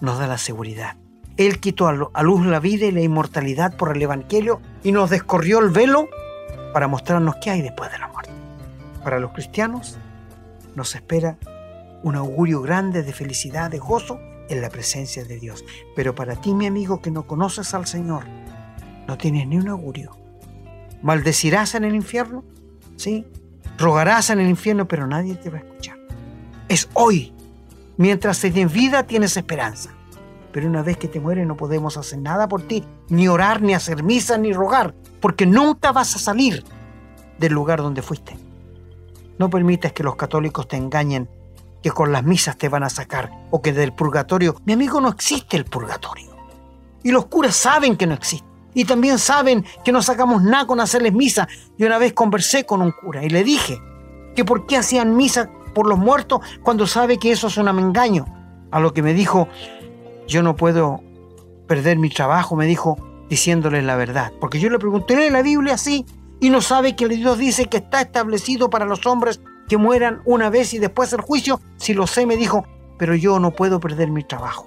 [0.01, 0.97] nos da la seguridad
[1.39, 5.61] él quitó a luz la vida y la inmortalidad por el Evangelio y nos descorrió
[5.61, 6.09] el velo
[6.73, 8.33] para mostrarnos qué hay después de la muerte.
[9.05, 9.97] Para los cristianos
[10.75, 11.39] nos espera
[12.03, 14.19] un augurio grande de felicidad, de gozo
[14.49, 15.65] en la presencia de Dios.
[15.95, 18.25] Pero para ti, mi amigo, que no conoces al Señor,
[19.07, 20.17] no tienes ni un augurio.
[21.03, 22.45] ¿Maldecirás en el infierno?
[22.97, 23.27] Sí.
[23.79, 25.99] Rogarás en el infierno, pero nadie te va a escuchar.
[26.69, 27.33] Es hoy.
[27.97, 29.91] Mientras tienes vida, tienes esperanza.
[30.53, 33.75] Pero una vez que te mueres no podemos hacer nada por ti, ni orar, ni
[33.75, 36.65] hacer misa, ni rogar, porque nunca vas a salir
[37.39, 38.37] del lugar donde fuiste.
[39.39, 41.29] No permitas que los católicos te engañen
[41.83, 44.57] que con las misas te van a sacar o que del purgatorio.
[44.65, 46.37] Mi amigo, no existe el purgatorio.
[47.03, 48.47] Y los curas saben que no existe.
[48.75, 51.49] Y también saben que no sacamos nada con hacerles misa.
[51.77, 53.81] Y una vez conversé con un cura y le dije
[54.37, 58.27] que por qué hacían misa por los muertos cuando sabe que eso es un engaño.
[58.71, 59.49] A lo que me dijo,
[60.27, 61.01] yo no puedo
[61.67, 62.99] perder mi trabajo, me dijo,
[63.29, 64.33] diciéndole la verdad.
[64.41, 66.05] Porque yo le pregunté, ¿lee la Biblia así?
[66.41, 70.51] Y no sabe que Dios dice que está establecido para los hombres que mueran una
[70.51, 71.61] vez y después el juicio.
[71.77, 72.67] Si lo sé, me dijo,
[72.99, 74.67] pero yo no puedo perder mi trabajo.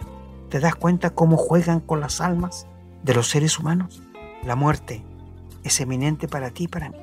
[0.49, 2.67] ¿Te das cuenta cómo juegan con las almas
[3.03, 4.01] de los seres humanos?
[4.43, 5.03] La muerte
[5.63, 6.97] es eminente para ti y para mí.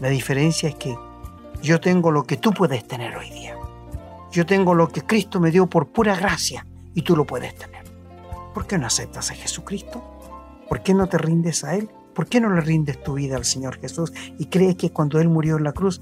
[0.00, 0.96] La diferencia es que
[1.62, 3.56] yo tengo lo que tú puedes tener hoy día.
[4.30, 7.84] Yo tengo lo que Cristo me dio por pura gracia y tú lo puedes tener.
[8.54, 10.02] ¿Por qué no aceptas a Jesucristo?
[10.68, 11.90] ¿Por qué no te rindes a Él?
[12.14, 15.28] ¿Por qué no le rindes tu vida al Señor Jesús y crees que cuando Él
[15.28, 16.00] murió en la cruz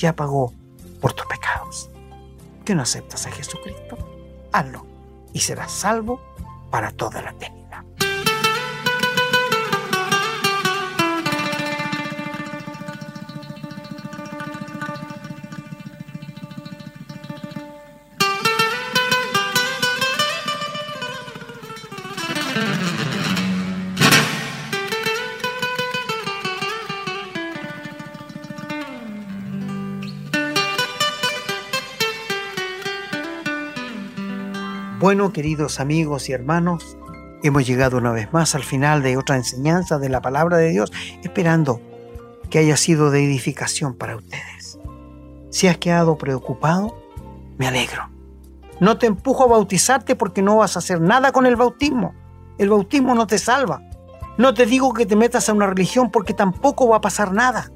[0.00, 0.52] ya pagó
[1.00, 1.90] por tus pecados?
[2.56, 3.98] ¿Por qué no aceptas a Jesucristo?
[4.52, 4.86] Hazlo
[5.32, 6.20] y serás salvo
[6.70, 7.59] para toda la eternidad.
[35.10, 36.96] Bueno, queridos amigos y hermanos,
[37.42, 40.92] hemos llegado una vez más al final de otra enseñanza de la palabra de Dios,
[41.24, 41.80] esperando
[42.48, 44.78] que haya sido de edificación para ustedes.
[45.50, 46.96] Si has quedado preocupado,
[47.58, 48.08] me alegro.
[48.78, 52.14] No te empujo a bautizarte porque no vas a hacer nada con el bautismo.
[52.56, 53.82] El bautismo no te salva.
[54.38, 57.72] No te digo que te metas a una religión porque tampoco va a pasar nada.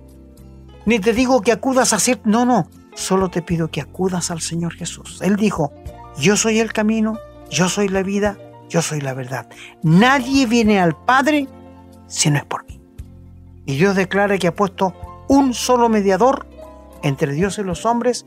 [0.87, 2.21] Ni te digo que acudas a hacer...
[2.23, 2.69] No, no.
[2.95, 5.19] Solo te pido que acudas al Señor Jesús.
[5.21, 5.73] Él dijo,
[6.19, 7.19] yo soy el camino,
[7.51, 8.39] yo soy la vida,
[8.69, 9.49] yo soy la verdad.
[9.83, 11.49] Nadie viene al Padre
[12.07, 12.81] si no es por mí.
[13.67, 14.95] Y Dios declara que ha puesto
[15.29, 16.47] un solo mediador
[17.03, 18.27] entre Dios y los hombres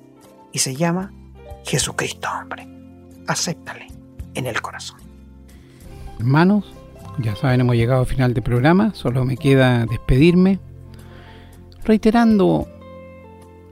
[0.52, 1.12] y se llama
[1.66, 2.68] Jesucristo, hombre.
[3.28, 3.88] Acéptale
[4.34, 5.00] en el corazón.
[6.20, 6.74] Hermanos,
[7.20, 10.60] ya saben, hemos llegado al final del programa, solo me queda despedirme,
[11.84, 12.68] reiterando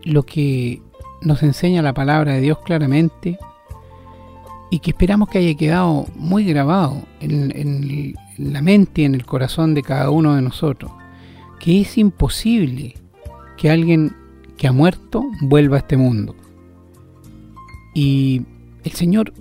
[0.03, 0.82] lo que
[1.22, 3.39] nos enseña la palabra de Dios claramente,
[4.76, 9.73] y que esperamos que haya quedado muy grabado en, la mente y en el corazón
[9.73, 10.91] de cada uno de nosotros,
[11.61, 12.93] que es imposible
[13.55, 14.13] que alguien
[14.57, 16.36] que ha muerto vuelva a este mundo.
[17.93, 18.41] Y
[18.84, 19.32] el Señor,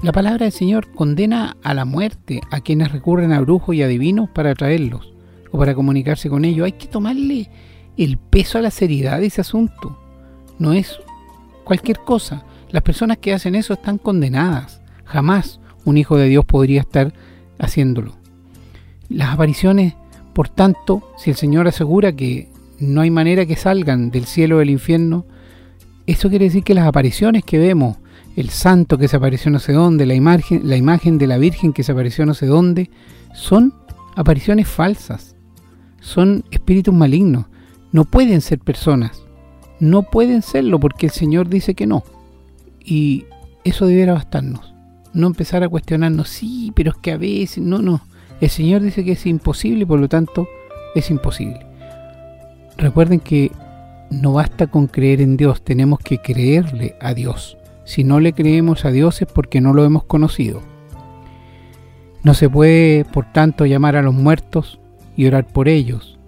[0.00, 4.30] la palabra del Señor condena a la muerte a quienes recurren a brujos y adivinos
[4.30, 5.12] para atraerlos
[5.50, 6.66] o para comunicarse con ellos.
[6.66, 7.50] Hay que tomarle
[7.96, 9.98] el peso a la seriedad de ese asunto.
[10.60, 11.00] No es
[11.64, 12.44] cualquier cosa.
[12.70, 14.80] Las personas que hacen eso están condenadas.
[15.04, 17.12] Jamás un hijo de Dios podría estar
[17.58, 18.16] haciéndolo.
[19.08, 19.94] Las apariciones,
[20.34, 22.48] por tanto, si el Señor asegura que
[22.78, 25.26] no hay manera que salgan del cielo o del infierno,
[26.06, 27.98] eso quiere decir que las apariciones que vemos,
[28.36, 31.72] el santo que se apareció no sé dónde, la imagen, la imagen de la Virgen
[31.72, 32.90] que se apareció no sé dónde,
[33.34, 33.74] son
[34.16, 35.36] apariciones falsas,
[36.00, 37.46] son espíritus malignos,
[37.92, 39.22] no pueden ser personas,
[39.80, 42.04] no pueden serlo porque el Señor dice que no.
[42.84, 43.26] Y
[43.64, 44.74] eso debiera bastarnos.
[45.12, 48.00] No empezar a cuestionarnos, sí, pero es que a veces, no, no.
[48.40, 50.48] El Señor dice que es imposible, por lo tanto,
[50.94, 51.66] es imposible.
[52.76, 53.52] Recuerden que
[54.10, 57.56] no basta con creer en Dios, tenemos que creerle a Dios.
[57.84, 60.62] Si no le creemos a Dios es porque no lo hemos conocido.
[62.22, 64.78] No se puede, por tanto, llamar a los muertos
[65.16, 66.18] y orar por ellos.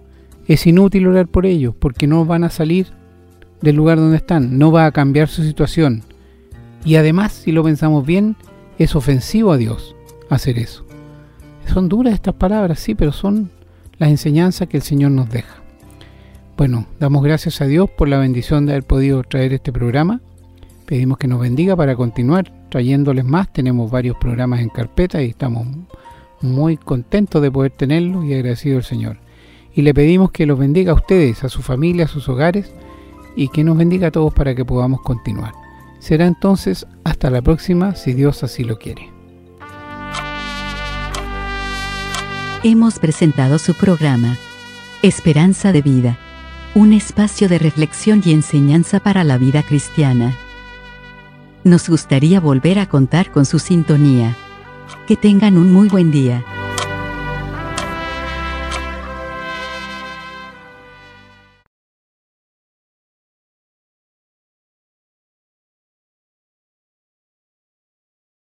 [0.47, 2.87] Es inútil orar por ellos porque no van a salir
[3.61, 6.03] del lugar donde están, no va a cambiar su situación,
[6.85, 8.35] y además, si lo pensamos bien,
[8.77, 9.95] es ofensivo a Dios
[10.29, 10.85] hacer eso.
[11.71, 13.51] Son duras estas palabras, sí, pero son
[13.97, 15.55] las enseñanzas que el Señor nos deja.
[16.57, 20.21] Bueno, damos gracias a Dios por la bendición de haber podido traer este programa.
[20.85, 23.51] Pedimos que nos bendiga para continuar trayéndoles más.
[23.51, 25.65] Tenemos varios programas en carpeta y estamos
[26.41, 29.17] muy contentos de poder tenerlos y agradecido al Señor.
[29.73, 32.71] Y le pedimos que los bendiga a ustedes, a su familia, a sus hogares
[33.35, 35.62] y que nos bendiga a todos para que podamos continuar.
[36.03, 39.09] Será entonces hasta la próxima si Dios así lo quiere.
[42.61, 44.37] Hemos presentado su programa,
[45.01, 46.17] Esperanza de Vida,
[46.75, 50.35] un espacio de reflexión y enseñanza para la vida cristiana.
[51.63, 54.35] Nos gustaría volver a contar con su sintonía.
[55.07, 56.43] Que tengan un muy buen día.